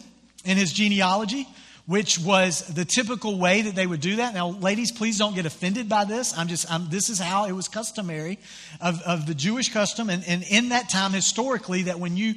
in 0.45 0.57
his 0.57 0.73
genealogy, 0.73 1.47
which 1.87 2.19
was 2.19 2.67
the 2.67 2.85
typical 2.85 3.39
way 3.39 3.63
that 3.63 3.77
they 3.77 3.87
would 3.87 4.01
do 4.01 4.17
that. 4.17 4.35
Now, 4.35 4.49
ladies, 4.49 4.91
please 4.91 5.17
don't 5.17 5.37
get 5.37 5.47
offended 5.47 5.89
by 5.89 6.05
this. 6.05 6.37
I'm 6.37 6.49
just, 6.49 6.71
I'm, 6.71 6.91
this 6.91 7.09
is 7.09 7.21
how 7.21 7.45
it 7.45 7.53
was 7.53 7.69
customary 7.69 8.41
of, 8.81 9.01
of 9.03 9.27
the 9.27 9.35
Jewish 9.35 9.73
custom. 9.73 10.11
And, 10.11 10.25
and 10.27 10.43
in 10.43 10.71
that 10.71 10.89
time, 10.91 11.13
historically, 11.13 11.83
that 11.85 12.01
when 12.01 12.17
you 12.17 12.35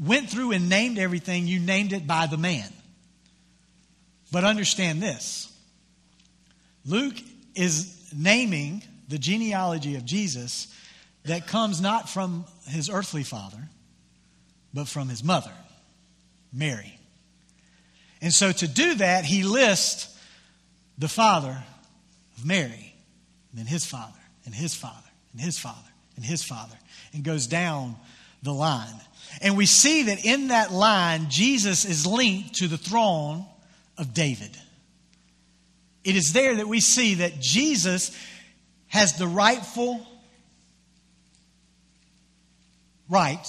went 0.00 0.30
through 0.30 0.52
and 0.52 0.68
named 0.68 0.98
everything, 0.98 1.46
you 1.46 1.58
named 1.58 1.92
it 1.92 2.06
by 2.06 2.26
the 2.26 2.36
man. 2.36 2.68
But 4.32 4.44
understand 4.44 5.02
this 5.02 5.52
Luke 6.84 7.16
is 7.54 8.12
naming 8.14 8.82
the 9.08 9.18
genealogy 9.18 9.96
of 9.96 10.04
Jesus 10.04 10.72
that 11.24 11.46
comes 11.46 11.80
not 11.80 12.08
from 12.08 12.44
his 12.68 12.88
earthly 12.88 13.22
father, 13.22 13.68
but 14.72 14.88
from 14.88 15.08
his 15.08 15.24
mother, 15.24 15.52
Mary. 16.52 16.98
And 18.20 18.32
so 18.32 18.52
to 18.52 18.68
do 18.68 18.94
that, 18.96 19.24
he 19.24 19.42
lists 19.42 20.16
the 20.98 21.08
father 21.08 21.62
of 22.36 22.46
Mary, 22.46 22.94
and 23.50 23.58
then 23.58 23.66
his 23.66 23.84
father, 23.84 24.18
and 24.44 24.54
his 24.54 24.74
father, 24.74 25.10
and 25.32 25.40
his 25.40 25.58
father, 25.58 25.88
and 26.16 26.24
his 26.24 26.42
father, 26.42 26.76
and 27.12 27.24
goes 27.24 27.46
down 27.46 27.96
the 28.42 28.52
line. 28.52 29.00
And 29.40 29.56
we 29.56 29.66
see 29.66 30.04
that 30.04 30.24
in 30.24 30.48
that 30.48 30.72
line, 30.72 31.26
Jesus 31.28 31.84
is 31.84 32.06
linked 32.06 32.56
to 32.56 32.68
the 32.68 32.78
throne 32.78 33.44
of 33.98 34.14
David. 34.14 34.50
It 36.04 36.16
is 36.16 36.32
there 36.32 36.54
that 36.56 36.68
we 36.68 36.80
see 36.80 37.14
that 37.14 37.40
Jesus 37.40 38.16
has 38.88 39.18
the 39.18 39.26
rightful 39.26 40.06
right 43.08 43.44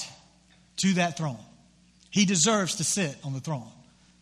to 0.78 0.94
that 0.94 1.18
throne. 1.18 1.40
He 2.10 2.26
deserves 2.26 2.76
to 2.76 2.84
sit 2.84 3.16
on 3.24 3.34
the 3.34 3.40
throne 3.40 3.70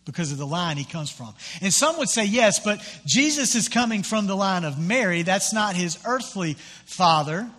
because 0.05 0.31
of 0.31 0.37
the 0.37 0.45
line 0.45 0.77
he 0.77 0.83
comes 0.83 1.09
from. 1.09 1.33
And 1.61 1.73
some 1.73 1.97
would 1.97 2.09
say, 2.09 2.25
yes, 2.25 2.59
but 2.59 2.79
Jesus 3.05 3.55
is 3.55 3.69
coming 3.69 4.03
from 4.03 4.27
the 4.27 4.35
line 4.35 4.63
of 4.63 4.77
Mary. 4.77 5.23
That's 5.23 5.53
not 5.53 5.75
his 5.75 5.97
earthly 6.05 6.57
father. 6.85 7.49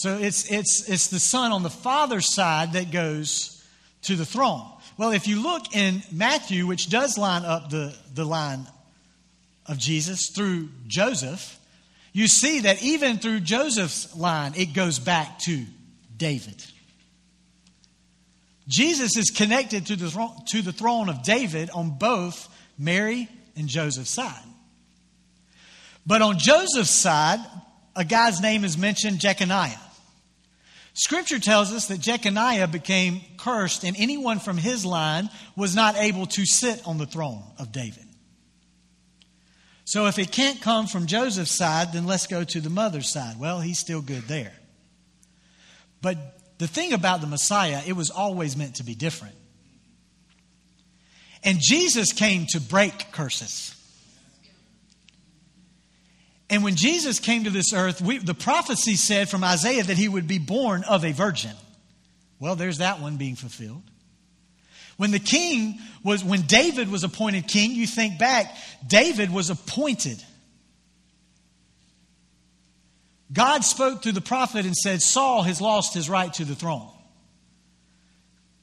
So 0.00 0.16
it's, 0.16 0.50
it's, 0.50 0.88
it's 0.88 1.08
the 1.08 1.20
son 1.20 1.52
on 1.52 1.62
the 1.62 1.68
father's 1.68 2.32
side 2.32 2.72
that 2.72 2.90
goes 2.90 3.62
to 4.04 4.16
the 4.16 4.24
throne. 4.24 4.66
Well, 4.96 5.10
if 5.10 5.28
you 5.28 5.42
look 5.42 5.76
in 5.76 6.02
Matthew, 6.10 6.66
which 6.66 6.88
does 6.88 7.18
line 7.18 7.44
up 7.44 7.68
the, 7.68 7.94
the 8.14 8.24
line 8.24 8.66
of 9.66 9.76
Jesus 9.76 10.30
through 10.30 10.70
Joseph, 10.86 11.60
you 12.14 12.28
see 12.28 12.60
that 12.60 12.82
even 12.82 13.18
through 13.18 13.40
Joseph's 13.40 14.16
line, 14.16 14.54
it 14.56 14.72
goes 14.72 14.98
back 14.98 15.38
to 15.40 15.66
David. 16.16 16.64
Jesus 18.68 19.18
is 19.18 19.28
connected 19.28 19.84
to 19.88 19.96
the, 19.96 20.10
throne, 20.10 20.32
to 20.48 20.62
the 20.62 20.72
throne 20.72 21.10
of 21.10 21.24
David 21.24 21.68
on 21.74 21.98
both 21.98 22.48
Mary 22.78 23.28
and 23.54 23.68
Joseph's 23.68 24.08
side. 24.08 24.44
But 26.06 26.22
on 26.22 26.38
Joseph's 26.38 26.88
side, 26.88 27.40
a 27.94 28.06
guy's 28.06 28.40
name 28.40 28.64
is 28.64 28.78
mentioned, 28.78 29.18
Jeconiah. 29.18 29.76
Scripture 30.92 31.38
tells 31.38 31.72
us 31.72 31.86
that 31.86 32.00
Jeconiah 32.00 32.66
became 32.66 33.20
cursed, 33.36 33.84
and 33.84 33.96
anyone 33.96 34.40
from 34.40 34.58
his 34.58 34.84
line 34.84 35.30
was 35.56 35.74
not 35.74 35.96
able 35.96 36.26
to 36.26 36.44
sit 36.44 36.86
on 36.86 36.98
the 36.98 37.06
throne 37.06 37.42
of 37.58 37.72
David. 37.72 38.04
So, 39.84 40.06
if 40.06 40.18
it 40.18 40.30
can't 40.30 40.60
come 40.60 40.86
from 40.86 41.06
Joseph's 41.06 41.56
side, 41.56 41.92
then 41.92 42.06
let's 42.06 42.26
go 42.26 42.44
to 42.44 42.60
the 42.60 42.70
mother's 42.70 43.10
side. 43.10 43.40
Well, 43.40 43.60
he's 43.60 43.78
still 43.78 44.02
good 44.02 44.22
there. 44.28 44.52
But 46.02 46.16
the 46.58 46.68
thing 46.68 46.92
about 46.92 47.20
the 47.20 47.26
Messiah, 47.26 47.82
it 47.86 47.94
was 47.94 48.10
always 48.10 48.56
meant 48.56 48.76
to 48.76 48.84
be 48.84 48.94
different. 48.94 49.34
And 51.42 51.58
Jesus 51.60 52.12
came 52.12 52.46
to 52.50 52.60
break 52.60 53.12
curses. 53.12 53.74
And 56.50 56.64
when 56.64 56.74
Jesus 56.74 57.20
came 57.20 57.44
to 57.44 57.50
this 57.50 57.72
earth, 57.72 58.00
we, 58.00 58.18
the 58.18 58.34
prophecy 58.34 58.96
said 58.96 59.28
from 59.28 59.44
Isaiah 59.44 59.84
that 59.84 59.96
he 59.96 60.08
would 60.08 60.26
be 60.26 60.38
born 60.38 60.82
of 60.82 61.04
a 61.04 61.12
virgin. 61.12 61.52
Well, 62.40 62.56
there's 62.56 62.78
that 62.78 63.00
one 63.00 63.16
being 63.16 63.36
fulfilled. 63.36 63.84
When 64.96 65.12
the 65.12 65.20
king 65.20 65.78
was, 66.02 66.24
when 66.24 66.42
David 66.42 66.90
was 66.90 67.04
appointed 67.04 67.46
king, 67.46 67.70
you 67.70 67.86
think 67.86 68.18
back, 68.18 68.54
David 68.84 69.32
was 69.32 69.48
appointed. 69.48 70.22
God 73.32 73.62
spoke 73.62 74.02
through 74.02 74.12
the 74.12 74.20
prophet 74.20 74.66
and 74.66 74.76
said, 74.76 75.00
Saul 75.00 75.42
has 75.42 75.60
lost 75.60 75.94
his 75.94 76.10
right 76.10 76.32
to 76.34 76.44
the 76.44 76.56
throne. 76.56 76.90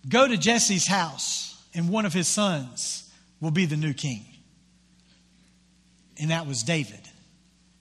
Go 0.10 0.27
to 0.27 0.38
Jesse's 0.38 0.88
house, 0.88 1.58
and 1.74 1.89
one 1.89 2.06
of 2.06 2.13
his 2.13 2.27
sons 2.27 3.10
will 3.39 3.51
be 3.51 3.65
the 3.65 3.77
new 3.77 3.94
king. 3.94 4.25
And 6.20 6.32
that 6.32 6.48
was 6.48 6.63
David 6.63 7.07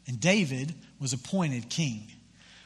and 0.07 0.21
David 0.21 0.75
was 1.01 1.13
appointed 1.13 1.69
king. 1.69 2.07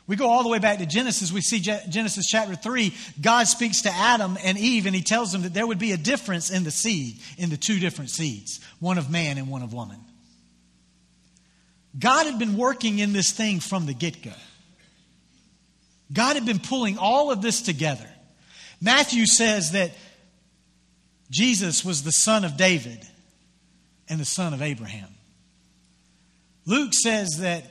We 0.06 0.16
go 0.16 0.28
all 0.28 0.42
the 0.42 0.48
way 0.48 0.58
back 0.58 0.78
to 0.78 0.86
Genesis. 0.86 1.30
We 1.30 1.40
see 1.40 1.60
Genesis 1.60 2.26
chapter 2.26 2.56
3. 2.56 2.92
God 3.20 3.46
speaks 3.46 3.82
to 3.82 3.90
Adam 3.90 4.36
and 4.42 4.58
Eve, 4.58 4.86
and 4.86 4.94
he 4.94 5.02
tells 5.02 5.30
them 5.30 5.42
that 5.42 5.54
there 5.54 5.66
would 5.66 5.78
be 5.78 5.92
a 5.92 5.96
difference 5.96 6.50
in 6.50 6.64
the 6.64 6.72
seed, 6.72 7.20
in 7.38 7.48
the 7.48 7.56
two 7.56 7.78
different 7.78 8.10
seeds 8.10 8.58
one 8.80 8.98
of 8.98 9.08
man 9.08 9.38
and 9.38 9.48
one 9.48 9.62
of 9.62 9.72
woman. 9.72 10.00
God 11.96 12.26
had 12.26 12.38
been 12.38 12.56
working 12.56 12.98
in 12.98 13.12
this 13.12 13.30
thing 13.30 13.60
from 13.60 13.86
the 13.86 13.94
get 13.94 14.20
go. 14.22 14.32
God 16.12 16.34
had 16.34 16.44
been 16.44 16.58
pulling 16.58 16.98
all 16.98 17.30
of 17.30 17.40
this 17.40 17.62
together. 17.62 18.08
Matthew 18.80 19.26
says 19.26 19.72
that 19.72 19.92
Jesus 21.30 21.84
was 21.84 22.02
the 22.02 22.10
son 22.10 22.44
of 22.44 22.56
David 22.56 22.98
and 24.08 24.18
the 24.18 24.24
son 24.24 24.54
of 24.54 24.62
Abraham. 24.62 25.08
Luke 26.66 26.92
says 26.94 27.38
that 27.40 27.64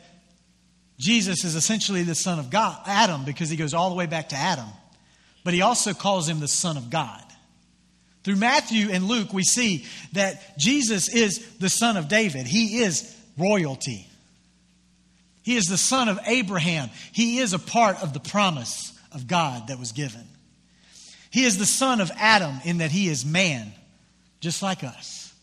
Jesus 0.97 1.45
is 1.45 1.55
essentially 1.55 2.03
the 2.03 2.15
son 2.15 2.39
of 2.39 2.49
God, 2.49 2.77
Adam, 2.85 3.23
because 3.23 3.49
he 3.49 3.55
goes 3.55 3.73
all 3.73 3.89
the 3.89 3.95
way 3.95 4.05
back 4.05 4.29
to 4.29 4.35
Adam. 4.35 4.67
But 5.43 5.53
he 5.53 5.61
also 5.61 5.93
calls 5.93 6.27
him 6.27 6.39
the 6.39 6.47
son 6.47 6.75
of 6.75 6.89
God. 6.89 7.23
Through 8.23 8.35
Matthew 8.35 8.89
and 8.91 9.05
Luke, 9.05 9.31
we 9.31 9.43
see 9.43 9.85
that 10.11 10.57
Jesus 10.59 11.07
is 11.07 11.57
the 11.57 11.69
son 11.69 11.95
of 11.95 12.09
David. 12.09 12.45
He 12.45 12.79
is 12.81 13.15
royalty. 13.37 14.07
He 15.41 15.55
is 15.55 15.65
the 15.65 15.77
son 15.77 16.09
of 16.09 16.19
Abraham. 16.25 16.89
He 17.13 17.39
is 17.39 17.53
a 17.53 17.59
part 17.59 18.03
of 18.03 18.13
the 18.13 18.19
promise 18.19 18.93
of 19.13 19.25
God 19.25 19.67
that 19.67 19.79
was 19.79 19.93
given. 19.93 20.27
He 21.31 21.45
is 21.45 21.57
the 21.57 21.65
son 21.65 22.01
of 22.01 22.11
Adam 22.17 22.55
in 22.65 22.79
that 22.79 22.91
he 22.91 23.07
is 23.07 23.25
man, 23.25 23.71
just 24.41 24.61
like 24.61 24.83
us. 24.83 25.33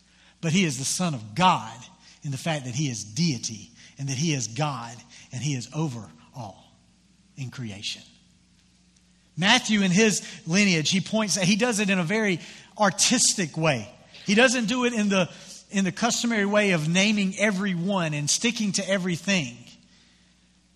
But 0.43 0.53
he 0.53 0.65
is 0.65 0.79
the 0.79 0.85
son 0.85 1.15
of 1.15 1.35
God 1.35 1.73
in 2.27 2.33
the 2.33 2.37
fact 2.37 2.67
that 2.67 2.75
he 2.75 2.91
is 2.91 3.03
deity 3.03 3.71
and 3.99 4.09
that 4.09 4.17
He 4.17 4.35
is 4.35 4.49
God 4.49 4.95
and 5.33 5.43
He 5.43 5.55
is 5.55 5.69
over 5.75 6.05
all 6.35 6.65
in 7.37 7.51
creation. 7.51 8.03
Matthew, 9.37 9.83
in 9.83 9.91
his 9.91 10.23
lineage, 10.47 10.91
he 10.91 11.03
points 11.03 11.37
he 11.37 11.57
does 11.57 11.79
it 11.79 11.91
in 11.91 11.99
a 11.99 12.05
very 12.05 12.41
artistic 12.79 13.57
way. 13.59 13.87
He 14.25 14.35
doesn't 14.35 14.65
do 14.65 14.87
it 14.87 14.95
in 14.95 15.11
the, 15.11 15.29
in 15.71 15.85
the 15.85 15.93
customary 15.93 16.47
way 16.47 16.71
of 16.71 16.89
naming 16.89 17.35
everyone 17.39 18.15
and 18.15 18.31
sticking 18.31 18.73
to 18.73 18.89
everything. 18.89 19.59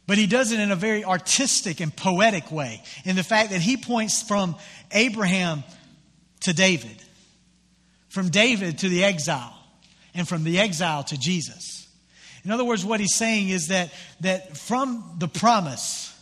But 0.06 0.18
he 0.18 0.26
does 0.26 0.52
it 0.52 0.60
in 0.60 0.70
a 0.70 0.76
very 0.76 1.04
artistic 1.04 1.80
and 1.80 1.94
poetic 1.94 2.52
way, 2.52 2.82
in 3.06 3.16
the 3.16 3.22
fact 3.22 3.50
that 3.50 3.62
he 3.62 3.78
points 3.78 4.22
from 4.22 4.56
Abraham 4.90 5.64
to 6.40 6.52
David, 6.52 7.02
from 8.10 8.28
David 8.28 8.80
to 8.80 8.90
the 8.90 9.04
exile, 9.04 9.56
and 10.14 10.28
from 10.28 10.44
the 10.44 10.58
exile 10.58 11.04
to 11.04 11.18
Jesus. 11.18 11.88
In 12.44 12.50
other 12.50 12.64
words, 12.64 12.84
what 12.84 13.00
he's 13.00 13.14
saying 13.14 13.50
is 13.50 13.68
that, 13.68 13.92
that 14.20 14.56
from 14.56 15.16
the 15.18 15.28
promise 15.28 16.14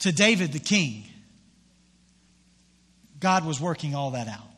to 0.00 0.12
David 0.12 0.52
the 0.52 0.60
king, 0.60 1.04
God 3.18 3.44
was 3.44 3.60
working 3.60 3.94
all 3.94 4.12
that 4.12 4.28
out. 4.28 4.48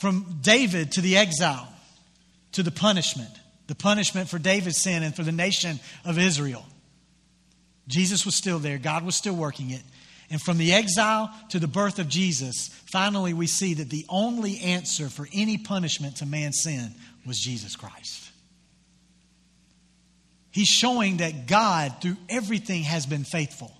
From 0.00 0.38
David 0.40 0.92
to 0.92 1.00
the 1.00 1.16
exile, 1.16 1.68
to 2.52 2.62
the 2.62 2.70
punishment, 2.70 3.30
the 3.66 3.74
punishment 3.74 4.28
for 4.28 4.38
David's 4.38 4.78
sin 4.78 5.02
and 5.02 5.14
for 5.14 5.22
the 5.22 5.32
nation 5.32 5.80
of 6.04 6.18
Israel. 6.18 6.64
Jesus 7.88 8.24
was 8.24 8.34
still 8.34 8.58
there, 8.58 8.78
God 8.78 9.04
was 9.04 9.16
still 9.16 9.34
working 9.34 9.70
it. 9.70 9.82
And 10.34 10.42
from 10.42 10.58
the 10.58 10.72
exile 10.72 11.32
to 11.50 11.60
the 11.60 11.68
birth 11.68 12.00
of 12.00 12.08
Jesus, 12.08 12.68
finally 12.90 13.32
we 13.32 13.46
see 13.46 13.74
that 13.74 13.88
the 13.88 14.04
only 14.08 14.58
answer 14.58 15.08
for 15.08 15.28
any 15.32 15.58
punishment 15.58 16.16
to 16.16 16.26
man's 16.26 16.58
sin 16.64 16.92
was 17.24 17.38
Jesus 17.38 17.76
Christ. 17.76 18.32
He's 20.50 20.66
showing 20.66 21.18
that 21.18 21.46
God, 21.46 21.94
through 22.02 22.16
everything, 22.28 22.82
has 22.82 23.06
been 23.06 23.22
faithful, 23.22 23.70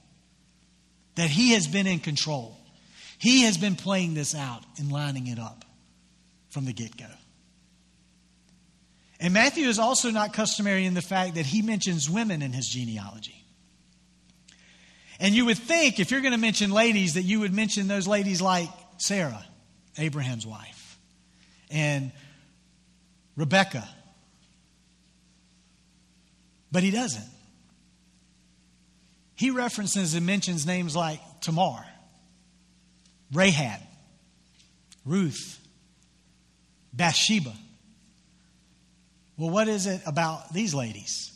that 1.16 1.28
He 1.28 1.54
has 1.54 1.66
been 1.66 1.88
in 1.88 1.98
control. 1.98 2.56
He 3.18 3.42
has 3.42 3.58
been 3.58 3.74
playing 3.74 4.14
this 4.14 4.32
out 4.32 4.62
and 4.78 4.92
lining 4.92 5.26
it 5.26 5.40
up 5.40 5.64
from 6.50 6.66
the 6.66 6.72
get 6.72 6.96
go. 6.96 7.10
And 9.18 9.34
Matthew 9.34 9.66
is 9.66 9.80
also 9.80 10.12
not 10.12 10.32
customary 10.32 10.86
in 10.86 10.94
the 10.94 11.02
fact 11.02 11.34
that 11.34 11.46
he 11.46 11.62
mentions 11.62 12.08
women 12.08 12.42
in 12.42 12.52
his 12.52 12.68
genealogy. 12.68 13.43
And 15.20 15.34
you 15.34 15.46
would 15.46 15.58
think, 15.58 16.00
if 16.00 16.10
you're 16.10 16.20
going 16.20 16.32
to 16.32 16.38
mention 16.38 16.70
ladies, 16.70 17.14
that 17.14 17.22
you 17.22 17.40
would 17.40 17.52
mention 17.52 17.88
those 17.88 18.06
ladies 18.06 18.42
like 18.42 18.68
Sarah, 18.98 19.44
Abraham's 19.98 20.46
wife, 20.46 20.98
and 21.70 22.10
Rebecca. 23.36 23.88
But 26.72 26.82
he 26.82 26.90
doesn't. 26.90 27.28
He 29.36 29.50
references 29.50 30.14
and 30.14 30.26
mentions 30.26 30.66
names 30.66 30.96
like 30.96 31.20
Tamar, 31.40 31.84
Rahab, 33.32 33.80
Ruth, 35.04 35.58
Bathsheba. 36.92 37.52
Well, 39.36 39.50
what 39.50 39.68
is 39.68 39.86
it 39.86 40.00
about 40.06 40.52
these 40.52 40.74
ladies 40.74 41.32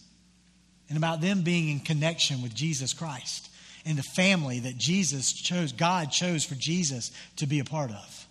and 0.89 0.97
about 0.97 1.21
them 1.21 1.43
being 1.43 1.69
in 1.69 1.81
connection 1.81 2.43
with 2.43 2.55
Jesus 2.55 2.93
Christ 2.93 3.48
and 3.85 3.97
the 3.97 4.03
family 4.03 4.61
that 4.61 4.77
Jesus 4.77 5.33
chose, 5.33 5.73
God 5.73 6.11
chose 6.11 6.45
for 6.45 6.55
Jesus 6.55 7.11
to 7.37 7.47
be 7.47 7.61
a 7.61 7.65
part 7.65 7.91
of? 7.91 8.27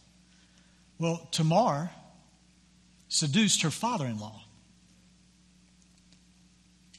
Well, 1.00 1.27
Tamar 1.32 1.92
seduced 3.10 3.62
her 3.62 3.72
father 3.72 4.06
in 4.06 4.20
law 4.20 4.42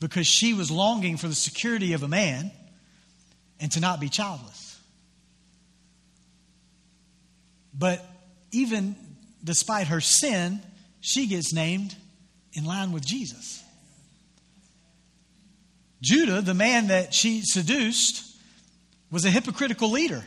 because 0.01 0.27
she 0.27 0.55
was 0.55 0.71
longing 0.71 1.17
for 1.17 1.29
the 1.29 1.35
security 1.35 1.93
of 1.93 2.03
a 2.03 2.09
man 2.09 2.51
and 3.61 3.71
to 3.73 3.81
not 3.81 4.01
be 4.01 4.09
childless. 4.09 4.79
But 7.75 8.05
even 8.53 8.97
despite 9.43 9.89
her 9.89 10.01
sin, 10.01 10.61
she 11.01 11.27
gets 11.27 11.53
named 11.53 11.95
in 12.53 12.65
line 12.65 12.93
with 12.93 13.05
Jesus. 13.05 13.63
Judah, 16.01 16.41
the 16.41 16.55
man 16.55 16.89
that 16.89 17.13
she 17.13 17.43
seduced, 17.43 18.25
was 19.11 19.25
a 19.25 19.31
hypocritical 19.31 19.91
leader 19.91 20.25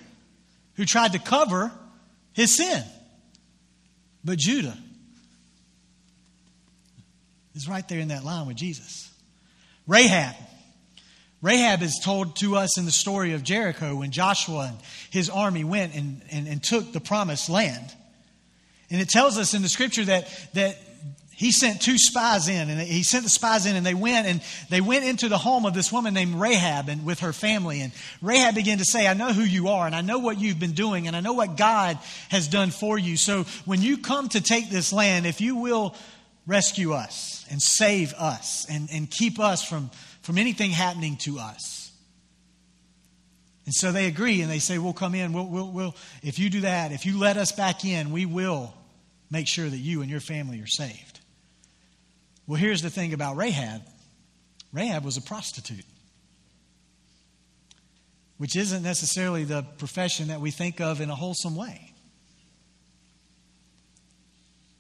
who 0.76 0.86
tried 0.86 1.14
to 1.14 1.20
cover 1.20 1.72
his 2.34 2.56
sin. 2.56 2.84
But 4.24 4.38
Judah 4.38 4.78
is 7.56 7.68
right 7.68 7.88
there 7.88 8.00
in 8.00 8.10
that 8.10 8.24
line 8.24 8.48
with 8.48 8.58
Jesus. 8.58 9.12
Rahab. 9.88 10.36
Rahab 11.42 11.82
is 11.82 12.00
told 12.04 12.36
to 12.38 12.56
us 12.56 12.78
in 12.78 12.86
the 12.86 12.92
story 12.92 13.34
of 13.34 13.44
Jericho 13.44 13.96
when 13.96 14.12
Joshua 14.12 14.68
and 14.70 14.78
his 15.10 15.30
army 15.30 15.64
went 15.64 15.96
and, 15.96 16.22
and, 16.32 16.48
and 16.48 16.64
took 16.64 16.92
the 16.94 17.02
promised 17.02 17.50
land. 17.50 17.94
And 18.92 19.02
it 19.02 19.10
tells 19.10 19.38
us 19.38 19.54
in 19.54 19.62
the 19.62 19.70
scripture 19.70 20.06
that, 20.06 20.30
that 20.54 20.78
he 21.42 21.52
sent 21.52 21.82
two 21.82 21.98
spies 21.98 22.48
in 22.48 22.70
and 22.70 22.80
he 22.80 23.04
sent 23.04 23.24
the 23.24 23.30
spies 23.30 23.66
in 23.66 23.76
and 23.76 23.86
they 23.86 23.94
went 23.94 24.28
and 24.28 24.42
they 24.70 24.82
went 24.82 25.04
into 25.04 25.28
the 25.28 25.38
home 25.38 25.66
of 25.66 25.74
this 25.74 25.92
woman 25.92 26.14
named 26.14 26.36
rahab 26.36 26.88
and 26.88 27.06
with 27.06 27.20
her 27.20 27.34
family 27.34 27.82
and 27.82 27.92
rahab 28.22 28.56
began 28.56 28.78
to 28.78 28.86
say 28.86 29.08
i 29.08 29.14
know 29.14 29.34
who 29.34 29.44
you 29.44 29.68
are 29.70 29.86
and 29.86 29.96
i 29.96 30.02
know 30.02 30.20
what 30.20 30.40
you've 30.40 30.60
been 30.60 30.74
doing 30.74 31.08
and 31.08 31.16
i 31.16 31.20
know 31.20 31.34
what 31.34 31.58
god 31.58 31.98
has 32.30 32.48
done 32.48 32.70
for 32.72 32.98
you 32.98 33.18
so 33.18 33.44
when 33.66 33.82
you 33.82 33.98
come 33.98 34.30
to 34.30 34.42
take 34.42 34.70
this 34.70 34.94
land 34.94 35.26
if 35.26 35.42
you 35.42 35.56
will 35.56 35.96
rescue 36.48 36.94
us 36.94 37.46
and 37.50 37.62
save 37.62 38.14
us 38.14 38.66
and, 38.70 38.90
and 38.92 39.10
keep 39.10 39.40
us 39.40 39.64
from, 39.64 39.90
from 40.22 40.38
anything 40.38 40.72
happening 40.72 41.18
to 41.18 41.40
us. 41.40 41.92
And 43.66 43.74
so 43.74 43.92
they 43.92 44.08
agree 44.08 44.42
and 44.42 44.50
they 44.50 44.60
say, 44.60 44.78
We'll 44.78 44.94
come 44.94 45.14
in. 45.14 45.34
We'll, 45.34 45.46
we'll, 45.46 45.72
we'll, 45.72 45.96
if 46.24 46.40
you 46.40 46.50
do 46.50 46.62
that, 46.62 46.92
if 46.92 47.06
you 47.06 47.20
let 47.20 47.38
us 47.38 47.52
back 47.52 47.86
in, 47.86 48.12
we 48.12 48.26
will 48.26 48.74
make 49.30 49.48
sure 49.48 49.70
that 49.70 49.78
you 49.78 50.02
and 50.02 50.10
your 50.10 50.20
family 50.20 50.60
are 50.62 50.68
saved. 50.68 51.11
Well, 52.52 52.60
here's 52.60 52.82
the 52.82 52.90
thing 52.90 53.14
about 53.14 53.38
Rahab 53.38 53.82
Rahab 54.74 55.06
was 55.06 55.16
a 55.16 55.22
prostitute, 55.22 55.86
which 58.40 58.58
isn't 58.58 58.84
necessarily 58.84 59.46
the 59.46 59.62
profession 59.78 60.28
that 60.28 60.42
we 60.42 60.52
think 60.52 60.82
of 60.82 61.00
in 61.00 61.10
a 61.10 61.16
wholesome 61.16 61.56
way. 61.56 61.94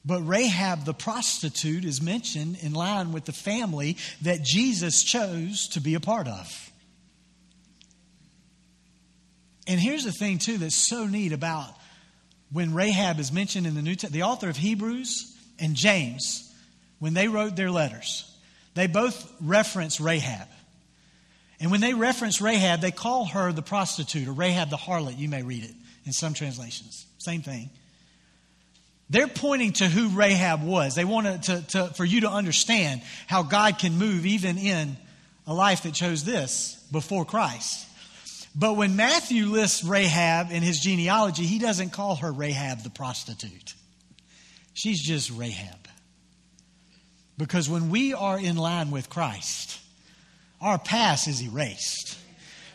But 0.03 0.19
Rahab 0.27 0.83
the 0.83 0.93
prostitute 0.93 1.85
is 1.85 2.01
mentioned 2.01 2.57
in 2.61 2.73
line 2.73 3.13
with 3.13 3.23
the 3.23 3.31
family 3.31 3.95
that 4.23 4.43
Jesus 4.43 5.01
chose 5.01 5.69
to 5.69 5.79
be 5.79 5.93
a 5.93 6.01
part 6.01 6.27
of. 6.27 6.71
And 9.65 9.79
here's 9.79 10.03
the 10.03 10.11
thing, 10.11 10.39
too, 10.39 10.57
that's 10.57 10.89
so 10.89 11.07
neat 11.07 11.31
about 11.31 11.73
when 12.51 12.73
Rahab 12.73 13.17
is 13.17 13.31
mentioned 13.31 13.65
in 13.65 13.75
the 13.75 13.81
New 13.81 13.93
Testament. 13.93 14.13
The 14.13 14.23
author 14.23 14.49
of 14.49 14.57
Hebrews 14.57 15.37
and 15.57 15.73
James, 15.73 16.50
when 17.01 17.15
they 17.15 17.27
wrote 17.27 17.55
their 17.55 17.71
letters, 17.71 18.31
they 18.75 18.85
both 18.85 19.29
reference 19.41 19.99
Rahab. 19.99 20.47
And 21.59 21.71
when 21.71 21.81
they 21.81 21.95
reference 21.95 22.39
Rahab, 22.41 22.79
they 22.79 22.91
call 22.91 23.25
her 23.25 23.51
the 23.51 23.63
prostitute 23.63 24.27
or 24.27 24.33
Rahab 24.33 24.69
the 24.69 24.77
harlot. 24.77 25.17
You 25.17 25.27
may 25.27 25.41
read 25.41 25.63
it 25.63 25.73
in 26.05 26.13
some 26.13 26.35
translations. 26.35 27.07
Same 27.17 27.41
thing. 27.41 27.71
They're 29.09 29.27
pointing 29.27 29.73
to 29.73 29.87
who 29.87 30.09
Rahab 30.09 30.63
was. 30.63 30.93
They 30.93 31.03
want 31.03 31.43
to, 31.45 31.61
to, 31.69 31.87
for 31.87 32.05
you 32.05 32.21
to 32.21 32.29
understand 32.29 33.01
how 33.25 33.41
God 33.41 33.79
can 33.79 33.97
move 33.97 34.27
even 34.27 34.59
in 34.59 34.95
a 35.47 35.55
life 35.55 35.81
that 35.83 35.95
chose 35.95 36.23
this 36.23 36.75
before 36.91 37.25
Christ. 37.25 37.87
But 38.55 38.77
when 38.77 38.95
Matthew 38.95 39.47
lists 39.47 39.83
Rahab 39.83 40.51
in 40.51 40.61
his 40.61 40.79
genealogy, 40.79 41.45
he 41.45 41.57
doesn't 41.57 41.93
call 41.93 42.17
her 42.17 42.31
Rahab 42.31 42.83
the 42.83 42.91
prostitute. 42.91 43.73
She's 44.75 45.01
just 45.01 45.31
Rahab. 45.31 45.80
Because 47.37 47.69
when 47.69 47.89
we 47.89 48.13
are 48.13 48.39
in 48.39 48.55
line 48.55 48.91
with 48.91 49.09
Christ, 49.09 49.79
our 50.59 50.77
past 50.77 51.27
is 51.27 51.41
erased. 51.41 52.17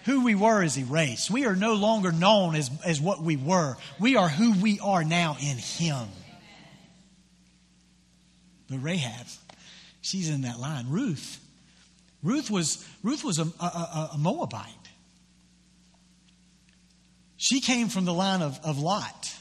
Who 0.04 0.24
we 0.24 0.34
were 0.34 0.62
is 0.62 0.78
erased. 0.78 1.30
We 1.30 1.46
are 1.46 1.56
no 1.56 1.74
longer 1.74 2.12
known 2.12 2.54
as, 2.54 2.70
as 2.84 3.00
what 3.00 3.22
we 3.22 3.36
were. 3.36 3.76
We 3.98 4.16
are 4.16 4.28
who 4.28 4.52
we 4.60 4.78
are 4.80 5.04
now 5.04 5.36
in 5.40 5.56
Him. 5.56 6.08
But 8.70 8.82
Rahab, 8.82 9.26
she's 10.02 10.28
in 10.28 10.42
that 10.42 10.58
line. 10.58 10.86
Ruth. 10.88 11.40
Ruth 12.22 12.50
was, 12.50 12.86
Ruth 13.02 13.24
was 13.24 13.38
a, 13.38 13.46
a, 13.60 14.10
a 14.14 14.18
Moabite. 14.18 14.70
She 17.36 17.60
came 17.60 17.88
from 17.88 18.04
the 18.04 18.14
line 18.14 18.42
of, 18.42 18.58
of 18.64 18.78
Lot. 18.78 19.32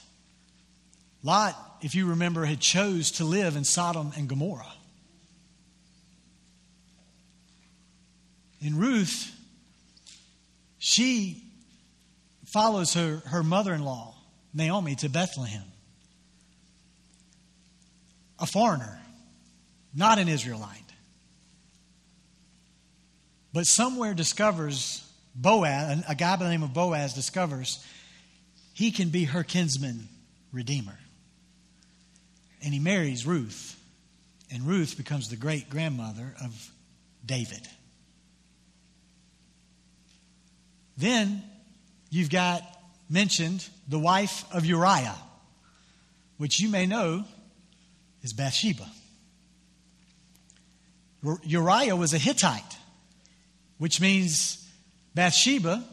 Lot, 1.24 1.56
if 1.82 1.96
you 1.96 2.08
remember, 2.08 2.46
had 2.46 2.60
chose 2.60 3.12
to 3.12 3.24
live 3.24 3.56
in 3.56 3.64
Sodom 3.64 4.12
and 4.16 4.28
Gomorrah. 4.28 4.75
In 8.66 8.80
Ruth, 8.80 9.32
she 10.80 11.44
follows 12.52 12.96
her, 12.96 13.22
her 13.28 13.44
mother 13.44 13.76
in 13.76 13.84
law, 13.84 14.16
Naomi, 14.56 14.96
to 14.96 15.10
Bethlehem. 15.10 15.62
A 18.40 18.48
foreigner 18.48 19.00
not 19.94 20.18
an 20.18 20.28
Israelite. 20.28 20.82
But 23.54 23.66
somewhere 23.66 24.16
discovers 24.16 25.08
Boaz, 25.36 26.04
a 26.10 26.16
guy 26.16 26.36
by 26.36 26.46
the 26.46 26.50
name 26.50 26.64
of 26.64 26.74
Boaz 26.74 27.14
discovers 27.14 27.86
he 28.74 28.90
can 28.90 29.10
be 29.10 29.26
her 29.26 29.44
kinsman 29.44 30.10
redeemer. 30.52 30.98
And 32.64 32.74
he 32.74 32.80
marries 32.80 33.28
Ruth. 33.28 33.80
And 34.52 34.64
Ruth 34.64 34.98
becomes 34.98 35.30
the 35.30 35.36
great 35.36 35.70
grandmother 35.70 36.34
of 36.44 36.72
David. 37.24 37.62
Then 40.98 41.44
you've 42.10 42.30
got 42.30 42.64
mentioned 43.10 43.68
the 43.88 44.00
wife 44.00 44.46
of 44.52 44.66
Uriah, 44.66 45.16
which 46.38 46.60
you 46.60 46.70
may 46.70 46.86
know 46.86 47.24
is 48.24 48.34
Bathsheba. 48.34 48.88
Uriah 51.44 51.96
was 51.96 52.14
a 52.14 52.18
Hittite, 52.18 52.78
which 53.78 54.00
means 54.00 54.64
Bathsheba, 55.16 55.84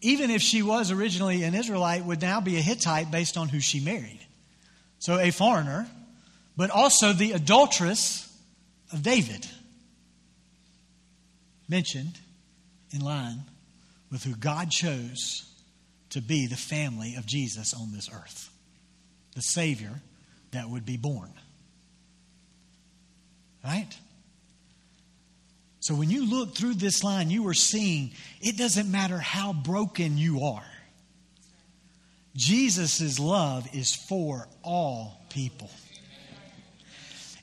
even 0.00 0.30
if 0.30 0.40
she 0.40 0.62
was 0.62 0.90
originally 0.90 1.42
an 1.42 1.54
Israelite, 1.54 2.04
would 2.04 2.22
now 2.22 2.40
be 2.40 2.56
a 2.56 2.60
Hittite 2.60 3.10
based 3.10 3.36
on 3.36 3.48
who 3.48 3.60
she 3.60 3.80
married. 3.80 4.20
So 4.98 5.18
a 5.18 5.30
foreigner, 5.30 5.88
but 6.56 6.70
also 6.70 7.12
the 7.12 7.32
adulteress 7.32 8.26
of 8.92 9.02
David, 9.02 9.46
mentioned 11.68 12.18
in 12.92 13.00
line 13.00 13.44
with 14.10 14.24
who 14.24 14.34
God 14.34 14.70
chose 14.70 15.44
to 16.10 16.20
be 16.20 16.46
the 16.46 16.56
family 16.56 17.14
of 17.16 17.26
Jesus 17.26 17.72
on 17.72 17.92
this 17.92 18.10
earth, 18.12 18.50
the 19.34 19.42
Savior 19.42 20.00
that 20.50 20.68
would 20.68 20.84
be 20.84 20.96
born. 20.96 21.32
Right? 23.64 23.88
So 25.80 25.94
when 25.94 26.10
you 26.10 26.28
look 26.28 26.54
through 26.54 26.74
this 26.74 27.04
line, 27.04 27.30
you 27.30 27.46
are 27.48 27.54
seeing 27.54 28.12
it 28.40 28.56
doesn't 28.56 28.90
matter 28.90 29.18
how 29.18 29.52
broken 29.52 30.18
you 30.18 30.44
are. 30.44 30.64
Jesus' 32.36 33.18
love 33.18 33.68
is 33.74 33.94
for 33.94 34.46
all 34.62 35.20
people. 35.30 35.70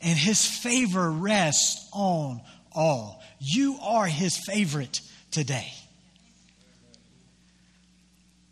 And 0.02 0.18
his 0.18 0.46
favor 0.46 1.12
rests 1.12 1.90
on 1.92 2.42
all. 2.72 3.22
You 3.40 3.78
are 3.82 4.06
his 4.06 4.38
favorite 4.38 5.02
today. 5.32 5.74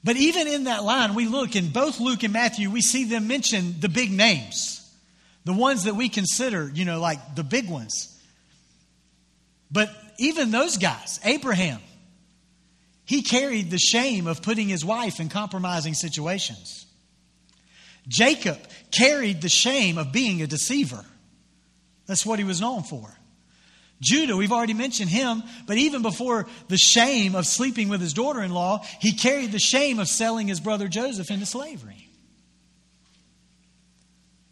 But 0.06 0.18
even 0.18 0.48
in 0.48 0.66
that 0.66 0.84
line, 0.84 1.16
we 1.16 1.26
look 1.26 1.56
in 1.56 1.70
both 1.70 2.00
Luke 2.00 2.22
and 2.22 2.32
Matthew, 2.32 2.70
we 2.70 2.82
see 2.82 3.06
them 3.06 3.28
mention 3.28 3.80
the 3.80 3.90
big 3.90 4.12
names, 4.12 4.88
the 5.46 5.54
ones 5.54 5.86
that 5.86 5.96
we 5.96 6.10
consider, 6.10 6.72
you 6.72 6.86
know, 6.86 7.00
like 7.00 7.34
the 7.34 7.44
big 7.44 7.68
ones. 7.68 8.16
But 9.72 9.90
even 10.20 10.52
those 10.52 10.78
guys, 10.78 11.20
Abraham, 11.26 11.82
he 13.04 13.24
carried 13.24 13.72
the 13.72 13.80
shame 13.80 14.28
of 14.28 14.44
putting 14.44 14.70
his 14.70 14.86
wife 14.86 15.20
in 15.20 15.28
compromising 15.28 15.96
situations. 15.96 16.86
Jacob 18.08 18.60
carried 18.92 19.42
the 19.42 19.50
shame 19.50 19.98
of 19.98 20.12
being 20.12 20.44
a 20.44 20.48
deceiver. 20.48 21.04
That's 22.06 22.28
what 22.28 22.38
he 22.38 22.46
was 22.46 22.62
known 22.62 22.84
for. 22.84 23.12
Judah, 24.02 24.36
we've 24.36 24.52
already 24.52 24.74
mentioned 24.74 25.10
him, 25.10 25.44
but 25.68 25.78
even 25.78 26.02
before 26.02 26.48
the 26.68 26.78
shame 26.78 27.34
of 27.36 27.46
sleeping 27.46 27.88
with 27.88 28.02
his 28.02 28.14
daughter 28.14 28.42
in 28.42 28.52
law, 28.52 28.84
he 29.00 29.14
carried 29.14 29.52
the 29.52 29.60
shame 29.60 30.00
of 30.00 30.08
selling 30.08 30.48
his 30.48 30.60
brother 30.60 30.88
Joseph 30.88 31.32
into 31.32 31.46
slavery. 31.46 32.10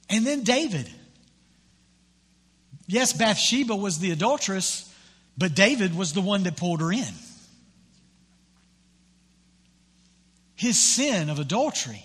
And 0.10 0.26
then 0.26 0.44
David. 0.44 0.90
Yes, 2.88 3.14
Bathsheba 3.14 3.76
was 3.76 4.00
the 4.00 4.12
adulteress, 4.12 4.90
but 5.38 5.56
David 5.56 5.96
was 5.96 6.14
the 6.14 6.22
one 6.22 6.44
that 6.44 6.56
pulled 6.56 6.82
her 6.82 6.92
in. 6.92 7.14
His 10.56 10.78
sin 10.78 11.30
of 11.30 11.40
adultery. 11.40 12.04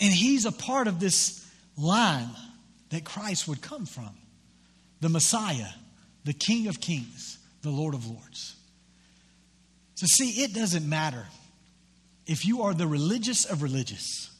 And 0.00 0.12
he's 0.12 0.46
a 0.46 0.52
part 0.52 0.88
of 0.88 0.98
this 0.98 1.44
line 1.76 2.30
that 2.90 3.04
Christ 3.04 3.48
would 3.48 3.60
come 3.60 3.86
from 3.86 4.10
the 5.00 5.08
Messiah, 5.08 5.68
the 6.24 6.32
King 6.32 6.68
of 6.68 6.80
Kings, 6.80 7.38
the 7.62 7.70
Lord 7.70 7.94
of 7.94 8.06
Lords. 8.06 8.56
So, 9.94 10.06
see, 10.06 10.42
it 10.42 10.54
doesn't 10.54 10.88
matter 10.88 11.26
if 12.26 12.46
you 12.46 12.62
are 12.62 12.74
the 12.74 12.86
religious 12.86 13.44
of 13.44 13.62
religious 13.62 14.30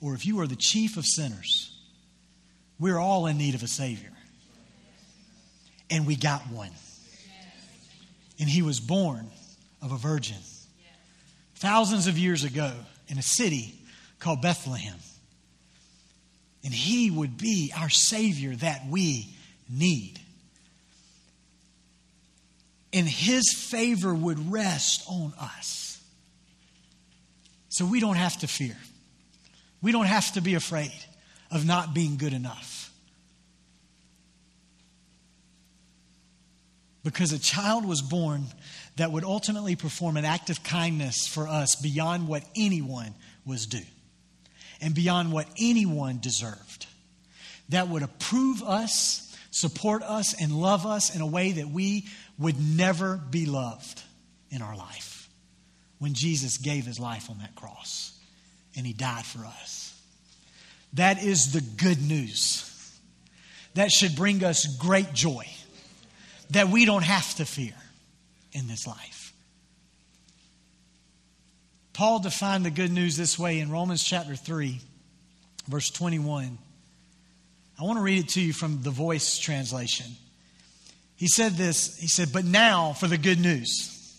or 0.00 0.14
if 0.14 0.24
you 0.24 0.40
are 0.40 0.46
the 0.46 0.56
chief 0.56 0.96
of 0.96 1.04
sinners. 1.04 1.76
We're 2.78 2.98
all 2.98 3.26
in 3.26 3.36
need 3.36 3.54
of 3.54 3.62
a 3.62 3.68
Savior. 3.68 4.12
And 5.90 6.06
we 6.06 6.16
got 6.16 6.40
one. 6.50 6.70
And 8.38 8.48
he 8.48 8.62
was 8.62 8.80
born 8.80 9.30
of 9.82 9.92
a 9.92 9.96
virgin 9.96 10.38
thousands 11.56 12.06
of 12.06 12.16
years 12.16 12.44
ago 12.44 12.72
in 13.08 13.18
a 13.18 13.22
city 13.22 13.74
called 14.18 14.40
Bethlehem. 14.40 14.96
And 16.64 16.74
he 16.74 17.10
would 17.10 17.38
be 17.38 17.72
our 17.76 17.88
Savior 17.88 18.54
that 18.56 18.86
we 18.88 19.28
need. 19.68 20.20
And 22.92 23.08
his 23.08 23.54
favor 23.54 24.12
would 24.12 24.52
rest 24.52 25.04
on 25.08 25.32
us. 25.40 26.02
So 27.68 27.86
we 27.86 28.00
don't 28.00 28.16
have 28.16 28.38
to 28.38 28.48
fear. 28.48 28.76
We 29.80 29.92
don't 29.92 30.06
have 30.06 30.32
to 30.32 30.40
be 30.40 30.54
afraid 30.54 30.92
of 31.50 31.64
not 31.64 31.94
being 31.94 32.16
good 32.16 32.32
enough. 32.32 32.92
Because 37.02 37.32
a 37.32 37.38
child 37.38 37.86
was 37.86 38.02
born 38.02 38.44
that 38.96 39.10
would 39.10 39.24
ultimately 39.24 39.76
perform 39.76 40.18
an 40.18 40.26
act 40.26 40.50
of 40.50 40.62
kindness 40.62 41.26
for 41.26 41.48
us 41.48 41.76
beyond 41.76 42.28
what 42.28 42.42
anyone 42.54 43.14
was 43.46 43.64
due 43.66 43.80
and 44.80 44.94
beyond 44.94 45.32
what 45.32 45.46
anyone 45.58 46.18
deserved. 46.20 46.86
That 47.68 47.88
would 47.88 48.02
approve 48.02 48.62
us, 48.62 49.36
support 49.50 50.02
us, 50.02 50.40
and 50.40 50.52
love 50.52 50.86
us 50.86 51.14
in 51.14 51.20
a 51.20 51.26
way 51.26 51.52
that 51.52 51.68
we 51.68 52.06
would 52.38 52.58
never 52.58 53.16
be 53.16 53.46
loved 53.46 54.02
in 54.50 54.62
our 54.62 54.76
life 54.76 55.28
when 55.98 56.14
Jesus 56.14 56.56
gave 56.56 56.86
his 56.86 56.98
life 56.98 57.30
on 57.30 57.38
that 57.38 57.54
cross 57.54 58.18
and 58.76 58.86
he 58.86 58.92
died 58.92 59.24
for 59.24 59.44
us. 59.44 59.94
That 60.94 61.22
is 61.22 61.52
the 61.52 61.60
good 61.60 62.00
news. 62.02 62.66
That 63.74 63.90
should 63.92 64.16
bring 64.16 64.42
us 64.42 64.66
great 64.78 65.12
joy 65.12 65.46
that 66.50 66.68
we 66.68 66.84
don't 66.84 67.04
have 67.04 67.34
to 67.36 67.44
fear 67.44 67.74
in 68.52 68.66
this 68.66 68.86
life. 68.86 69.19
Paul 72.00 72.20
defined 72.20 72.64
the 72.64 72.70
good 72.70 72.90
news 72.90 73.18
this 73.18 73.38
way 73.38 73.60
in 73.60 73.70
Romans 73.70 74.02
chapter 74.02 74.34
3, 74.34 74.80
verse 75.68 75.90
21. 75.90 76.56
I 77.78 77.84
want 77.84 77.98
to 77.98 78.02
read 78.02 78.24
it 78.24 78.28
to 78.30 78.40
you 78.40 78.54
from 78.54 78.80
the 78.80 78.90
voice 78.90 79.36
translation. 79.36 80.06
He 81.16 81.28
said 81.28 81.58
this 81.58 81.98
He 81.98 82.08
said, 82.08 82.32
But 82.32 82.46
now 82.46 82.94
for 82.94 83.06
the 83.06 83.18
good 83.18 83.38
news. 83.38 84.18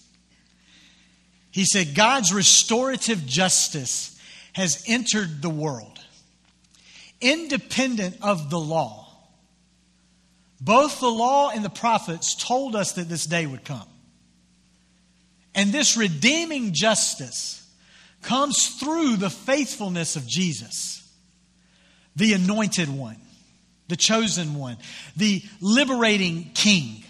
He 1.49 1.65
said, 1.65 1.95
God's 1.95 2.31
restorative 2.31 3.25
justice 3.25 4.15
has 4.53 4.83
entered 4.87 5.41
the 5.41 5.49
world 5.49 5.99
independent 7.19 8.17
of 8.21 8.51
the 8.51 8.59
law. 8.59 9.07
Both 10.59 10.99
the 10.99 11.09
law 11.09 11.49
and 11.49 11.65
the 11.65 11.69
prophets 11.71 12.35
told 12.35 12.75
us 12.75 12.91
that 12.91 13.09
this 13.09 13.25
day 13.25 13.47
would 13.47 13.65
come. 13.65 13.87
And 15.55 15.71
this 15.71 15.97
redeeming 15.97 16.73
justice 16.73 17.57
comes 18.21 18.79
through 18.79 19.17
the 19.17 19.29
faithfulness 19.29 20.15
of 20.15 20.27
Jesus, 20.27 21.07
the 22.15 22.33
anointed 22.33 22.89
one, 22.89 23.17
the 23.87 23.95
chosen 23.95 24.55
one, 24.55 24.77
the 25.15 25.43
liberating 25.59 26.51
king 26.53 27.03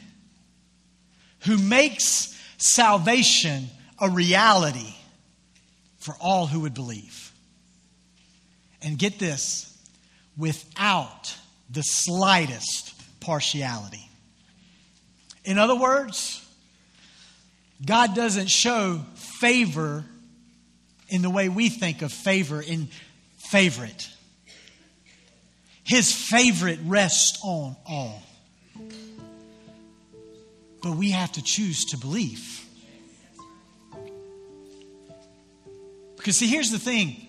who 1.45 1.57
makes 1.57 2.37
salvation 2.57 3.67
a 3.99 4.09
reality 4.09 4.95
for 5.97 6.15
all 6.19 6.47
who 6.47 6.61
would 6.61 6.73
believe. 6.73 7.31
And 8.81 8.97
get 8.97 9.19
this 9.19 9.77
without 10.37 11.35
the 11.69 11.83
slightest 11.83 12.93
partiality. 13.19 14.09
In 15.43 15.57
other 15.57 15.75
words, 15.75 16.43
God 17.85 18.15
doesn't 18.15 18.49
show 18.49 19.01
favor 19.15 20.05
in 21.11 21.21
the 21.21 21.29
way 21.29 21.49
we 21.49 21.69
think 21.69 22.01
of 22.01 22.11
favor 22.11 22.61
in 22.61 22.87
favorite. 23.37 24.09
His 25.83 26.11
favorite 26.11 26.79
rests 26.85 27.39
on 27.43 27.75
all. 27.87 28.23
But 30.81 30.95
we 30.95 31.11
have 31.11 31.33
to 31.33 31.43
choose 31.43 31.85
to 31.85 31.97
believe. 31.97 32.65
Because, 36.15 36.37
see, 36.37 36.47
here's 36.47 36.71
the 36.71 36.79
thing 36.79 37.27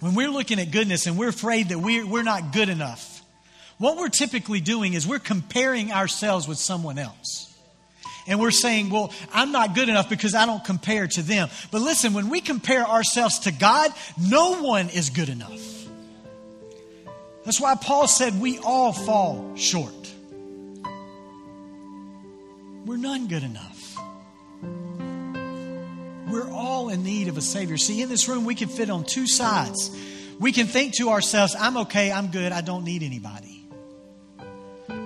when 0.00 0.14
we're 0.14 0.30
looking 0.30 0.60
at 0.60 0.70
goodness 0.70 1.06
and 1.06 1.16
we're 1.16 1.28
afraid 1.28 1.70
that 1.70 1.78
we're, 1.78 2.06
we're 2.06 2.22
not 2.22 2.52
good 2.52 2.68
enough, 2.68 3.22
what 3.78 3.96
we're 3.96 4.08
typically 4.08 4.60
doing 4.60 4.92
is 4.92 5.06
we're 5.06 5.18
comparing 5.18 5.90
ourselves 5.90 6.46
with 6.46 6.58
someone 6.58 6.98
else. 6.98 7.55
And 8.26 8.40
we're 8.40 8.50
saying, 8.50 8.90
well, 8.90 9.12
I'm 9.32 9.52
not 9.52 9.74
good 9.74 9.88
enough 9.88 10.08
because 10.08 10.34
I 10.34 10.46
don't 10.46 10.64
compare 10.64 11.06
to 11.06 11.22
them. 11.22 11.48
But 11.70 11.80
listen, 11.80 12.12
when 12.12 12.28
we 12.28 12.40
compare 12.40 12.84
ourselves 12.84 13.40
to 13.40 13.52
God, 13.52 13.92
no 14.20 14.62
one 14.62 14.88
is 14.88 15.10
good 15.10 15.28
enough. 15.28 15.62
That's 17.44 17.60
why 17.60 17.76
Paul 17.76 18.08
said 18.08 18.40
we 18.40 18.58
all 18.58 18.92
fall 18.92 19.54
short. 19.54 19.92
We're 22.84 22.96
none 22.96 23.28
good 23.28 23.44
enough. 23.44 23.96
We're 26.28 26.50
all 26.50 26.88
in 26.88 27.04
need 27.04 27.28
of 27.28 27.36
a 27.36 27.40
Savior. 27.40 27.76
See, 27.76 28.02
in 28.02 28.08
this 28.08 28.28
room, 28.28 28.44
we 28.44 28.56
can 28.56 28.68
fit 28.68 28.90
on 28.90 29.04
two 29.04 29.28
sides. 29.28 29.96
We 30.40 30.50
can 30.50 30.66
think 30.66 30.96
to 30.96 31.10
ourselves, 31.10 31.54
I'm 31.58 31.76
okay, 31.78 32.10
I'm 32.10 32.32
good, 32.32 32.50
I 32.50 32.60
don't 32.60 32.84
need 32.84 33.04
anybody. 33.04 33.55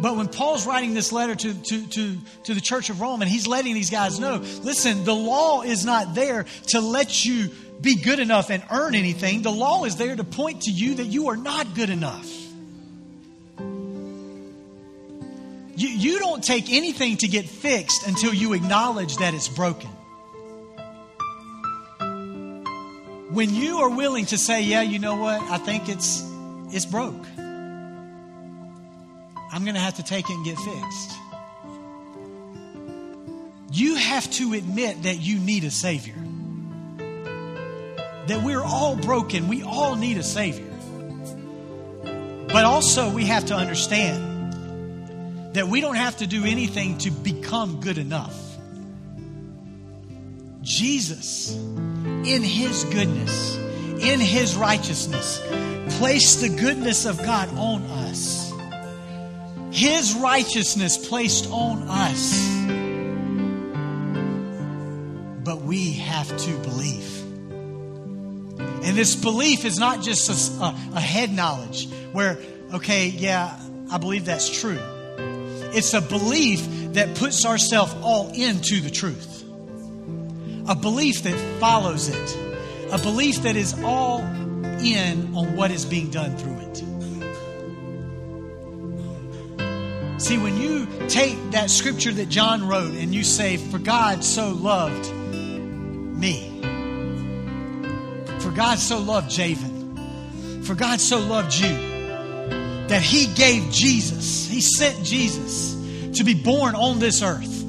But 0.00 0.16
when 0.16 0.28
Paul's 0.28 0.66
writing 0.66 0.94
this 0.94 1.12
letter 1.12 1.34
to, 1.34 1.54
to, 1.54 1.86
to, 1.88 2.16
to 2.44 2.54
the 2.54 2.60
church 2.60 2.88
of 2.88 3.00
Rome 3.00 3.20
and 3.20 3.30
he's 3.30 3.46
letting 3.46 3.74
these 3.74 3.90
guys 3.90 4.18
know 4.18 4.36
listen, 4.62 5.04
the 5.04 5.14
law 5.14 5.62
is 5.62 5.84
not 5.84 6.14
there 6.14 6.46
to 6.68 6.80
let 6.80 7.24
you 7.24 7.50
be 7.80 7.96
good 7.96 8.18
enough 8.18 8.50
and 8.50 8.62
earn 8.70 8.94
anything. 8.94 9.42
The 9.42 9.52
law 9.52 9.84
is 9.84 9.96
there 9.96 10.14
to 10.14 10.24
point 10.24 10.62
to 10.62 10.70
you 10.70 10.96
that 10.96 11.06
you 11.06 11.28
are 11.28 11.36
not 11.36 11.74
good 11.74 11.90
enough. 11.90 12.28
You, 15.76 15.88
you 15.88 16.18
don't 16.18 16.44
take 16.44 16.70
anything 16.70 17.16
to 17.18 17.28
get 17.28 17.46
fixed 17.46 18.06
until 18.06 18.34
you 18.34 18.52
acknowledge 18.52 19.16
that 19.16 19.32
it's 19.32 19.48
broken. 19.48 19.88
When 23.30 23.54
you 23.54 23.78
are 23.78 23.88
willing 23.88 24.26
to 24.26 24.36
say, 24.36 24.62
yeah, 24.62 24.82
you 24.82 24.98
know 24.98 25.16
what, 25.16 25.40
I 25.40 25.56
think 25.56 25.88
it's, 25.88 26.22
it's 26.70 26.84
broke. 26.84 27.24
I'm 29.52 29.64
going 29.64 29.74
to 29.74 29.80
have 29.80 29.96
to 29.96 30.02
take 30.02 30.30
it 30.30 30.34
and 30.34 30.44
get 30.44 30.58
fixed. 30.58 31.12
You 33.72 33.96
have 33.96 34.30
to 34.32 34.54
admit 34.54 35.04
that 35.04 35.20
you 35.20 35.38
need 35.38 35.64
a 35.64 35.70
Savior. 35.70 36.14
That 38.26 38.42
we're 38.44 38.62
all 38.62 38.96
broken. 38.96 39.48
We 39.48 39.62
all 39.62 39.96
need 39.96 40.18
a 40.18 40.22
Savior. 40.22 40.66
But 42.52 42.64
also, 42.64 43.12
we 43.12 43.26
have 43.26 43.46
to 43.46 43.54
understand 43.54 45.54
that 45.54 45.68
we 45.68 45.80
don't 45.80 45.96
have 45.96 46.16
to 46.18 46.26
do 46.26 46.44
anything 46.44 46.98
to 46.98 47.10
become 47.10 47.80
good 47.80 47.98
enough. 47.98 48.36
Jesus, 50.62 51.54
in 51.54 52.42
His 52.42 52.84
goodness, 52.84 53.56
in 53.56 54.20
His 54.20 54.56
righteousness, 54.56 55.40
placed 55.98 56.40
the 56.40 56.48
goodness 56.48 57.06
of 57.06 57.18
God 57.18 57.48
on 57.56 57.82
us. 57.82 58.39
His 59.70 60.14
righteousness 60.14 60.98
placed 60.98 61.50
on 61.50 61.84
us. 61.88 62.48
But 65.44 65.62
we 65.62 65.92
have 65.92 66.36
to 66.36 66.58
believe. 66.58 67.20
And 68.82 68.96
this 68.96 69.14
belief 69.14 69.64
is 69.64 69.78
not 69.78 70.02
just 70.02 70.58
a, 70.60 70.64
a, 70.64 71.00
head 71.00 71.30
knowledge 71.32 71.88
where, 72.12 72.38
okay, 72.72 73.08
yeah, 73.08 73.58
I 73.90 73.98
believe 73.98 74.24
that's 74.24 74.48
true. 74.48 74.80
It's 75.72 75.94
a 75.94 76.00
belief 76.00 76.66
that 76.94 77.14
puts 77.16 77.44
ourselves 77.46 77.94
all 78.02 78.32
into 78.32 78.80
the 78.80 78.90
truth. 78.90 79.44
A 80.68 80.74
belief 80.74 81.22
that 81.22 81.60
follows 81.60 82.08
it. 82.08 82.36
A 82.90 82.98
belief 82.98 83.42
that 83.42 83.56
is 83.56 83.74
all 83.84 84.20
in 84.20 85.34
on 85.36 85.54
what 85.56 85.70
is 85.70 85.84
being 85.84 86.10
done 86.10 86.36
through 86.36 86.58
it. 86.58 86.82
See, 90.20 90.36
when 90.36 90.58
you 90.58 90.86
take 91.08 91.52
that 91.52 91.70
scripture 91.70 92.12
that 92.12 92.28
John 92.28 92.68
wrote 92.68 92.92
and 92.92 93.14
you 93.14 93.24
say, 93.24 93.56
For 93.56 93.78
God 93.78 94.22
so 94.22 94.50
loved 94.50 95.10
me, 95.10 96.60
for 98.40 98.50
God 98.50 98.78
so 98.78 98.98
loved 98.98 99.30
Javen, 99.30 100.66
for 100.66 100.74
God 100.74 101.00
so 101.00 101.20
loved 101.20 101.54
you, 101.54 101.70
that 102.88 103.00
He 103.00 103.28
gave 103.34 103.72
Jesus, 103.72 104.46
He 104.46 104.60
sent 104.60 105.02
Jesus 105.06 105.72
to 106.18 106.22
be 106.22 106.34
born 106.34 106.74
on 106.74 106.98
this 106.98 107.22
earth. 107.22 107.64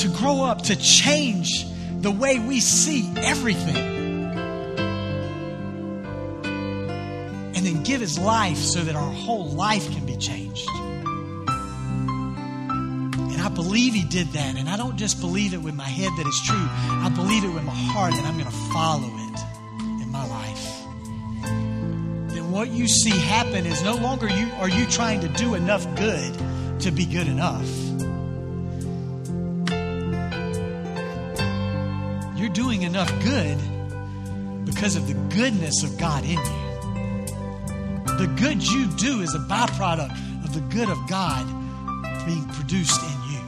To 0.00 0.08
grow 0.08 0.42
up, 0.42 0.62
to 0.62 0.74
change 0.74 1.64
the 2.00 2.10
way 2.10 2.40
we 2.40 2.58
see 2.58 3.08
everything. 3.18 3.93
Give 7.84 8.00
his 8.00 8.18
life 8.18 8.56
so 8.56 8.80
that 8.80 8.96
our 8.96 9.12
whole 9.12 9.50
life 9.50 9.90
can 9.92 10.06
be 10.06 10.16
changed. 10.16 10.68
And 13.16 13.42
I 13.42 13.48
believe 13.48 13.92
he 13.92 14.04
did 14.04 14.28
that. 14.28 14.56
And 14.56 14.68
I 14.68 14.76
don't 14.76 14.96
just 14.96 15.20
believe 15.20 15.52
it 15.54 15.62
with 15.62 15.74
my 15.74 15.84
head 15.84 16.10
that 16.16 16.26
it's 16.26 16.44
true, 16.46 16.56
I 16.58 17.10
believe 17.14 17.44
it 17.44 17.52
with 17.52 17.64
my 17.64 17.74
heart 17.74 18.14
that 18.14 18.24
I'm 18.24 18.34
going 18.38 18.50
to 18.50 18.56
follow 18.72 19.06
it 19.06 20.02
in 20.02 20.10
my 20.10 20.26
life. 20.26 20.82
Then 22.34 22.50
what 22.50 22.70
you 22.70 22.88
see 22.88 23.10
happen 23.10 23.66
is 23.66 23.82
no 23.82 23.96
longer 23.96 24.28
you 24.28 24.50
are 24.58 24.68
you 24.68 24.86
trying 24.86 25.20
to 25.20 25.28
do 25.28 25.54
enough 25.54 25.86
good 25.96 26.80
to 26.80 26.90
be 26.90 27.04
good 27.04 27.28
enough. 27.28 27.68
You're 32.38 32.52
doing 32.52 32.82
enough 32.82 33.12
good 33.22 33.58
because 34.64 34.96
of 34.96 35.06
the 35.06 35.14
goodness 35.34 35.82
of 35.82 35.98
God 35.98 36.24
in 36.24 36.38
you. 36.38 36.63
The 38.18 38.26
good 38.38 38.62
you 38.62 38.86
do 38.96 39.22
is 39.22 39.34
a 39.34 39.40
byproduct 39.40 40.12
of 40.44 40.54
the 40.54 40.60
good 40.74 40.88
of 40.88 40.98
God 41.08 41.44
being 42.24 42.48
produced 42.50 43.00
in 43.02 43.22
you. 43.32 43.40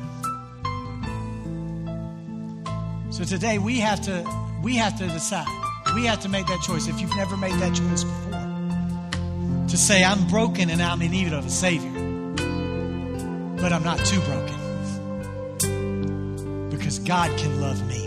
So 3.12 3.24
today 3.24 3.58
we 3.58 3.78
have 3.78 4.00
to 4.02 4.24
we 4.62 4.76
have 4.76 4.98
to 4.98 5.06
decide. 5.06 5.46
We 5.94 6.04
have 6.06 6.20
to 6.20 6.28
make 6.28 6.46
that 6.48 6.60
choice. 6.62 6.88
If 6.88 7.00
you've 7.00 7.14
never 7.16 7.36
made 7.36 7.54
that 7.54 7.74
choice 7.74 8.02
before, 8.02 9.68
to 9.68 9.76
say 9.76 10.02
I'm 10.02 10.26
broken 10.26 10.68
and 10.68 10.82
I'm 10.82 11.00
in 11.00 11.12
need 11.12 11.32
of 11.32 11.46
a 11.46 11.50
Savior, 11.50 11.92
but 13.60 13.72
I'm 13.72 13.84
not 13.84 13.98
too 14.04 14.20
broken 14.22 14.56
because 16.70 16.98
God 16.98 17.38
can 17.38 17.60
love 17.60 17.86
me 17.86 18.02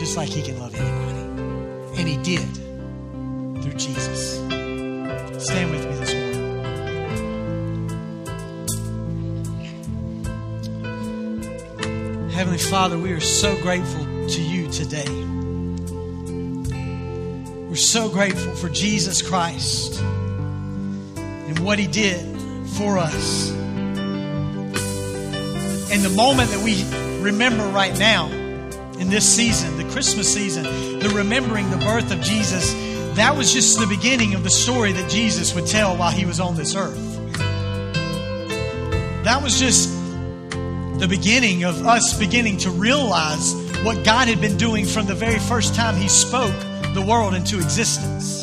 just 0.00 0.16
like 0.16 0.30
He 0.30 0.42
can 0.42 0.58
love 0.58 0.74
anybody, 0.74 2.00
and 2.00 2.08
He 2.08 2.16
did 2.16 2.48
through 3.62 3.74
Jesus. 3.74 4.49
Stand 5.50 5.70
with 5.72 5.84
me 5.84 5.94
this 5.96 6.14
morning. 6.14 6.38
Heavenly 12.30 12.58
Father, 12.58 12.96
we 12.96 13.10
are 13.10 13.18
so 13.18 13.60
grateful 13.60 14.28
to 14.28 14.40
you 14.40 14.70
today. 14.70 15.10
We're 17.68 17.74
so 17.74 18.08
grateful 18.08 18.54
for 18.54 18.68
Jesus 18.68 19.22
Christ 19.22 20.00
and 20.00 21.58
what 21.58 21.80
he 21.80 21.88
did 21.88 22.24
for 22.68 22.98
us. 22.98 23.50
And 25.90 26.04
the 26.04 26.14
moment 26.14 26.50
that 26.50 26.62
we 26.62 26.84
remember 27.20 27.66
right 27.70 27.98
now 27.98 28.28
in 29.00 29.10
this 29.10 29.28
season, 29.28 29.78
the 29.78 29.92
Christmas 29.92 30.32
season, 30.32 30.62
the 31.00 31.08
remembering 31.08 31.70
the 31.70 31.78
birth 31.78 32.12
of 32.12 32.20
Jesus 32.20 32.72
that 33.20 33.36
was 33.36 33.52
just 33.52 33.78
the 33.78 33.86
beginning 33.86 34.34
of 34.34 34.42
the 34.44 34.50
story 34.50 34.92
that 34.92 35.10
Jesus 35.10 35.54
would 35.54 35.66
tell 35.66 35.94
while 35.94 36.10
he 36.10 36.24
was 36.24 36.40
on 36.40 36.56
this 36.56 36.74
earth. 36.74 36.96
That 39.24 39.40
was 39.42 39.60
just 39.60 39.90
the 40.98 41.06
beginning 41.06 41.64
of 41.64 41.86
us 41.86 42.18
beginning 42.18 42.56
to 42.58 42.70
realize 42.70 43.52
what 43.84 44.02
God 44.06 44.26
had 44.28 44.40
been 44.40 44.56
doing 44.56 44.86
from 44.86 45.04
the 45.04 45.14
very 45.14 45.38
first 45.38 45.74
time 45.74 45.96
he 45.96 46.08
spoke 46.08 46.58
the 46.94 47.04
world 47.06 47.34
into 47.34 47.56
existence. 47.56 48.40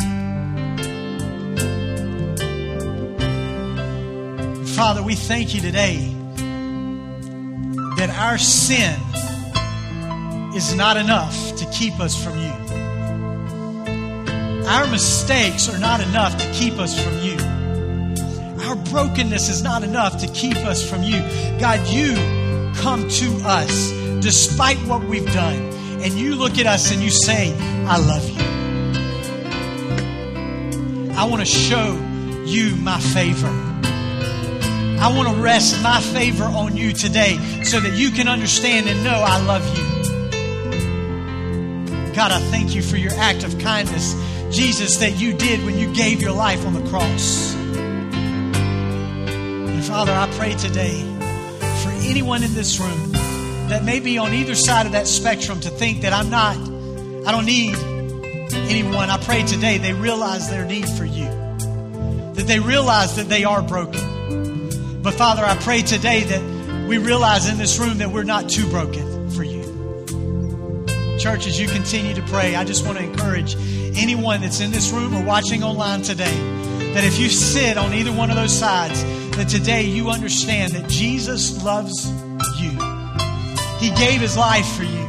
Father, 4.76 5.02
we 5.02 5.16
thank 5.16 5.56
you 5.56 5.62
today 5.62 6.14
that 7.98 8.12
our 8.20 8.38
sin 8.38 8.94
is 10.56 10.76
not 10.76 10.98
enough 10.98 11.56
to 11.56 11.66
keep 11.72 12.00
us 12.00 12.24
from 12.24 12.38
you. 12.38 12.77
Our 14.68 14.86
mistakes 14.88 15.70
are 15.70 15.80
not 15.80 16.02
enough 16.02 16.38
to 16.38 16.52
keep 16.52 16.74
us 16.74 17.00
from 17.02 17.18
you. 17.20 17.38
Our 18.66 18.76
brokenness 18.76 19.48
is 19.48 19.64
not 19.64 19.84
enough 19.84 20.18
to 20.20 20.28
keep 20.28 20.58
us 20.58 20.88
from 20.88 21.04
you. 21.04 21.22
God, 21.60 21.88
you 21.88 22.16
come 22.76 23.08
to 23.08 23.42
us 23.46 23.92
despite 24.22 24.78
what 24.80 25.04
we've 25.04 25.32
done, 25.32 25.56
and 26.02 26.14
you 26.14 26.36
look 26.36 26.58
at 26.58 26.66
us 26.66 26.92
and 26.92 27.02
you 27.02 27.10
say, 27.10 27.56
I 27.86 27.98
love 27.98 28.30
you. 28.30 28.44
I 31.16 31.24
want 31.24 31.40
to 31.40 31.46
show 31.46 31.94
you 32.46 32.76
my 32.76 33.00
favor. 33.00 33.48
I 35.00 35.14
want 35.16 35.30
to 35.30 35.36
rest 35.42 35.82
my 35.82 36.02
favor 36.02 36.44
on 36.44 36.76
you 36.76 36.92
today 36.92 37.38
so 37.64 37.80
that 37.80 37.94
you 37.94 38.12
can 38.12 38.28
understand 38.28 38.90
and 38.90 39.04
know 39.04 39.24
I 39.26 39.40
love 39.46 39.66
you. 39.78 39.86
God, 42.14 42.32
I 42.32 42.40
thank 42.52 42.76
you 42.76 42.82
for 42.82 42.98
your 42.98 43.14
act 43.14 43.44
of 43.44 43.58
kindness, 43.60 44.14
Jesus, 44.52 44.98
that 44.98 45.20
you 45.20 45.34
did 45.34 45.66
when 45.66 45.78
you 45.78 45.94
gave 45.94 46.22
your 46.22 46.32
life 46.32 46.66
on 46.66 46.74
the 46.74 46.90
cross. 46.90 47.54
And 49.76 49.84
Father, 49.84 50.14
I 50.14 50.30
pray 50.38 50.54
today 50.56 51.02
for 51.84 51.90
anyone 52.08 52.44
in 52.44 52.54
this 52.54 52.80
room 52.80 53.12
that 53.70 53.84
may 53.84 54.00
be 54.00 54.18
on 54.18 54.34
either 54.34 54.56
side 54.56 54.86
of 54.86 54.94
that 54.94 55.08
spectrum 55.08 55.60
to 55.60 55.70
think 55.70 56.02
that 56.02 56.14
I'm 56.14 56.30
not, 56.30 56.56
I 57.28 57.32
don't 57.32 57.46
need 57.46 57.76
anyone. 58.70 59.10
I 59.10 59.18
pray 59.18 59.44
today 59.44 59.78
they 59.78 59.94
realize 59.94 60.50
their 60.50 60.66
need 60.66 60.88
for 60.88 61.04
you, 61.06 61.26
that 62.34 62.46
they 62.48 62.60
realize 62.60 63.18
that 63.18 63.28
they 63.28 63.44
are 63.44 63.62
broken. 63.62 65.02
But 65.02 65.14
Father, 65.14 65.44
I 65.44 65.56
pray 65.58 65.82
today 65.82 66.24
that 66.24 66.88
we 66.88 66.98
realize 66.98 67.50
in 67.50 67.58
this 67.58 67.78
room 67.80 67.98
that 67.98 68.12
we're 68.12 68.24
not 68.24 68.50
too 68.50 68.68
broken 68.70 69.30
for 69.32 69.44
you. 69.44 69.66
Church, 71.20 71.48
as 71.48 71.60
you 71.60 71.68
continue 71.68 72.14
to 72.14 72.22
pray, 72.24 72.56
I 72.56 72.64
just 72.64 72.86
want 72.86 73.00
to 73.00 73.04
encourage 73.04 73.56
anyone 73.98 74.42
that's 74.42 74.60
in 74.60 74.72
this 74.72 74.92
room 74.92 75.16
or 75.16 75.24
watching 75.24 75.64
online 75.64 76.02
today 76.02 76.58
that 76.94 77.04
if 77.04 77.20
you 77.20 77.30
sit 77.30 77.78
on 77.78 77.94
either 77.94 78.12
one 78.12 78.30
of 78.30 78.36
those 78.36 78.58
sides, 78.58 79.04
that 79.36 79.50
today 79.50 79.84
you 79.84 80.10
understand 80.10 80.72
that 80.74 80.90
Jesus 80.90 81.64
loves 81.64 82.10
you. 82.60 82.72
He 83.80 83.92
gave 83.96 84.22
his 84.22 84.36
life 84.36 84.68
for 84.76 84.84
you. 84.84 85.06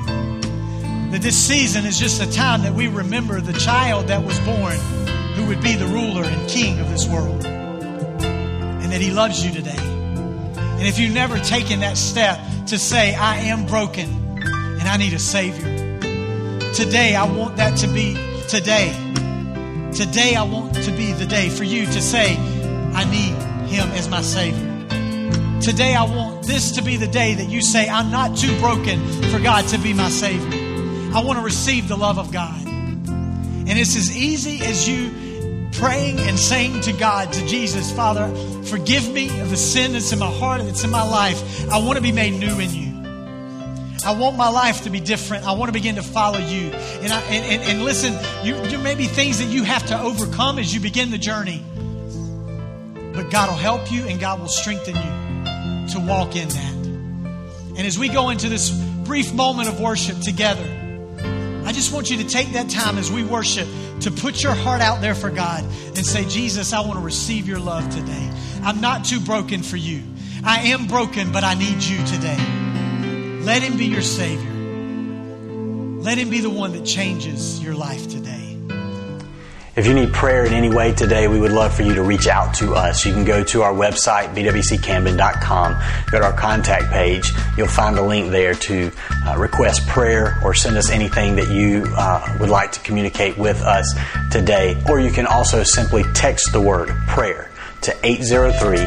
That 1.12 1.20
this 1.22 1.36
season 1.36 1.86
is 1.86 1.98
just 1.98 2.20
a 2.20 2.30
time 2.30 2.62
that 2.62 2.74
we 2.74 2.88
remember 2.88 3.40
the 3.40 3.54
child 3.54 4.08
that 4.08 4.22
was 4.22 4.38
born 4.40 4.76
who 5.34 5.46
would 5.46 5.62
be 5.62 5.76
the 5.76 5.86
ruler 5.86 6.24
and 6.24 6.48
king 6.48 6.78
of 6.78 6.90
this 6.90 7.08
world. 7.08 7.46
And 7.46 8.92
that 8.92 9.00
he 9.00 9.10
loves 9.10 9.44
you 9.44 9.52
today. 9.52 9.78
And 9.78 10.86
if 10.86 10.98
you've 10.98 11.14
never 11.14 11.38
taken 11.38 11.80
that 11.80 11.96
step 11.96 12.38
to 12.66 12.78
say, 12.78 13.14
I 13.14 13.36
am 13.36 13.64
broken 13.64 14.10
and 14.42 14.82
I 14.82 14.98
need 14.98 15.14
a 15.14 15.18
Savior, 15.18 16.00
today 16.74 17.16
I 17.16 17.24
want 17.24 17.56
that 17.56 17.78
to 17.78 17.86
be 17.88 18.27
today. 18.48 18.88
Today 19.94 20.34
I 20.34 20.42
want 20.42 20.74
to 20.74 20.90
be 20.92 21.12
the 21.12 21.26
day 21.26 21.50
for 21.50 21.64
you 21.64 21.84
to 21.84 22.00
say, 22.00 22.34
I 22.94 23.04
need 23.04 23.34
Him 23.68 23.88
as 23.90 24.08
my 24.08 24.22
Savior. 24.22 24.66
Today 25.60 25.94
I 25.94 26.04
want 26.04 26.46
this 26.46 26.72
to 26.72 26.82
be 26.82 26.96
the 26.96 27.06
day 27.06 27.34
that 27.34 27.50
you 27.50 27.60
say, 27.60 27.88
I'm 27.90 28.10
not 28.10 28.38
too 28.38 28.58
broken 28.58 29.06
for 29.24 29.38
God 29.38 29.68
to 29.68 29.78
be 29.78 29.92
my 29.92 30.08
Savior. 30.08 30.48
I 31.14 31.22
want 31.22 31.38
to 31.38 31.44
receive 31.44 31.88
the 31.88 31.96
love 31.96 32.18
of 32.18 32.32
God. 32.32 32.66
And 32.66 33.70
it's 33.78 33.96
as 33.96 34.16
easy 34.16 34.64
as 34.64 34.88
you 34.88 35.68
praying 35.72 36.18
and 36.18 36.38
saying 36.38 36.80
to 36.82 36.92
God, 36.94 37.30
to 37.34 37.46
Jesus, 37.46 37.92
Father, 37.92 38.34
forgive 38.64 39.10
me 39.12 39.40
of 39.40 39.50
the 39.50 39.58
sin 39.58 39.92
that's 39.92 40.10
in 40.12 40.18
my 40.18 40.32
heart 40.38 40.60
and 40.60 40.70
that's 40.70 40.84
in 40.84 40.90
my 40.90 41.06
life. 41.06 41.70
I 41.70 41.78
want 41.78 41.96
to 41.96 42.02
be 42.02 42.12
made 42.12 42.32
new 42.40 42.58
in 42.58 42.70
you. 42.72 42.87
I 44.08 44.12
want 44.12 44.38
my 44.38 44.48
life 44.48 44.84
to 44.84 44.90
be 44.90 45.00
different. 45.00 45.46
I 45.46 45.52
want 45.52 45.68
to 45.68 45.72
begin 45.74 45.96
to 45.96 46.02
follow 46.02 46.38
you. 46.38 46.70
And, 46.70 47.12
I, 47.12 47.20
and, 47.24 47.44
and, 47.44 47.62
and 47.70 47.84
listen, 47.84 48.14
you, 48.42 48.54
there 48.68 48.78
may 48.78 48.94
be 48.94 49.04
things 49.04 49.38
that 49.38 49.48
you 49.50 49.64
have 49.64 49.84
to 49.88 50.00
overcome 50.00 50.58
as 50.58 50.72
you 50.72 50.80
begin 50.80 51.10
the 51.10 51.18
journey. 51.18 51.62
But 53.12 53.30
God 53.30 53.50
will 53.50 53.58
help 53.58 53.92
you 53.92 54.04
and 54.04 54.18
God 54.18 54.40
will 54.40 54.48
strengthen 54.48 54.94
you 54.94 55.92
to 55.92 56.00
walk 56.08 56.36
in 56.36 56.48
that. 56.48 56.74
And 57.76 57.80
as 57.80 57.98
we 57.98 58.08
go 58.08 58.30
into 58.30 58.48
this 58.48 58.70
brief 58.70 59.34
moment 59.34 59.68
of 59.68 59.78
worship 59.78 60.18
together, 60.20 60.64
I 61.66 61.72
just 61.72 61.92
want 61.92 62.10
you 62.10 62.16
to 62.16 62.24
take 62.26 62.52
that 62.52 62.70
time 62.70 62.96
as 62.96 63.12
we 63.12 63.24
worship 63.24 63.68
to 64.00 64.10
put 64.10 64.42
your 64.42 64.54
heart 64.54 64.80
out 64.80 65.02
there 65.02 65.14
for 65.14 65.28
God 65.28 65.62
and 65.64 66.06
say, 66.06 66.24
Jesus, 66.24 66.72
I 66.72 66.80
want 66.80 66.94
to 66.94 67.04
receive 67.04 67.46
your 67.46 67.60
love 67.60 67.86
today. 67.90 68.32
I'm 68.62 68.80
not 68.80 69.04
too 69.04 69.20
broken 69.20 69.62
for 69.62 69.76
you. 69.76 70.02
I 70.44 70.68
am 70.68 70.86
broken, 70.86 71.30
but 71.30 71.44
I 71.44 71.52
need 71.52 71.82
you 71.82 71.98
today. 72.06 72.57
Let 73.40 73.62
Him 73.62 73.76
be 73.76 73.86
your 73.86 74.02
Savior. 74.02 74.52
Let 76.00 76.18
Him 76.18 76.30
be 76.30 76.40
the 76.40 76.50
one 76.50 76.72
that 76.72 76.84
changes 76.84 77.62
your 77.62 77.74
life 77.74 78.08
today. 78.08 78.38
If 79.78 79.86
you 79.86 79.94
need 79.94 80.12
prayer 80.12 80.44
in 80.44 80.52
any 80.52 80.70
way 80.70 80.92
today, 80.92 81.28
we 81.28 81.38
would 81.38 81.52
love 81.52 81.72
for 81.72 81.82
you 81.82 81.94
to 81.94 82.02
reach 82.02 82.26
out 82.26 82.52
to 82.54 82.74
us. 82.74 83.06
You 83.06 83.12
can 83.12 83.24
go 83.24 83.44
to 83.44 83.62
our 83.62 83.72
website, 83.72 84.34
bwccamden.com, 84.34 85.82
go 86.10 86.18
to 86.18 86.24
our 86.24 86.32
contact 86.32 86.90
page. 86.90 87.30
You'll 87.56 87.68
find 87.68 87.96
a 87.96 88.02
link 88.02 88.32
there 88.32 88.54
to 88.54 88.90
uh, 89.24 89.36
request 89.38 89.86
prayer 89.86 90.36
or 90.42 90.52
send 90.52 90.76
us 90.76 90.90
anything 90.90 91.36
that 91.36 91.48
you 91.52 91.84
uh, 91.96 92.38
would 92.40 92.50
like 92.50 92.72
to 92.72 92.80
communicate 92.80 93.38
with 93.38 93.62
us 93.62 93.94
today. 94.32 94.82
Or 94.88 94.98
you 94.98 95.12
can 95.12 95.28
also 95.28 95.62
simply 95.62 96.02
text 96.12 96.50
the 96.50 96.60
word 96.60 96.88
prayer 97.06 97.48
to 97.82 97.94
803 98.02 98.78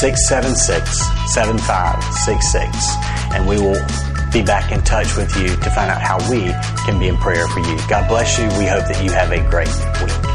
676 0.00 1.32
7566 1.32 3.34
and 3.34 3.46
we 3.46 3.60
will 3.60 3.78
be 4.32 4.42
back 4.42 4.72
in 4.72 4.80
touch 4.82 5.16
with 5.16 5.36
you 5.36 5.48
to 5.48 5.70
find 5.70 5.90
out 5.90 6.00
how 6.00 6.18
we 6.30 6.40
can 6.84 6.98
be 6.98 7.08
in 7.08 7.16
prayer 7.18 7.46
for 7.48 7.60
you. 7.60 7.76
God 7.88 8.08
bless 8.08 8.38
you. 8.38 8.44
We 8.58 8.66
hope 8.66 8.86
that 8.88 9.02
you 9.04 9.12
have 9.12 9.30
a 9.30 9.38
great 9.48 9.68
week. 10.02 10.33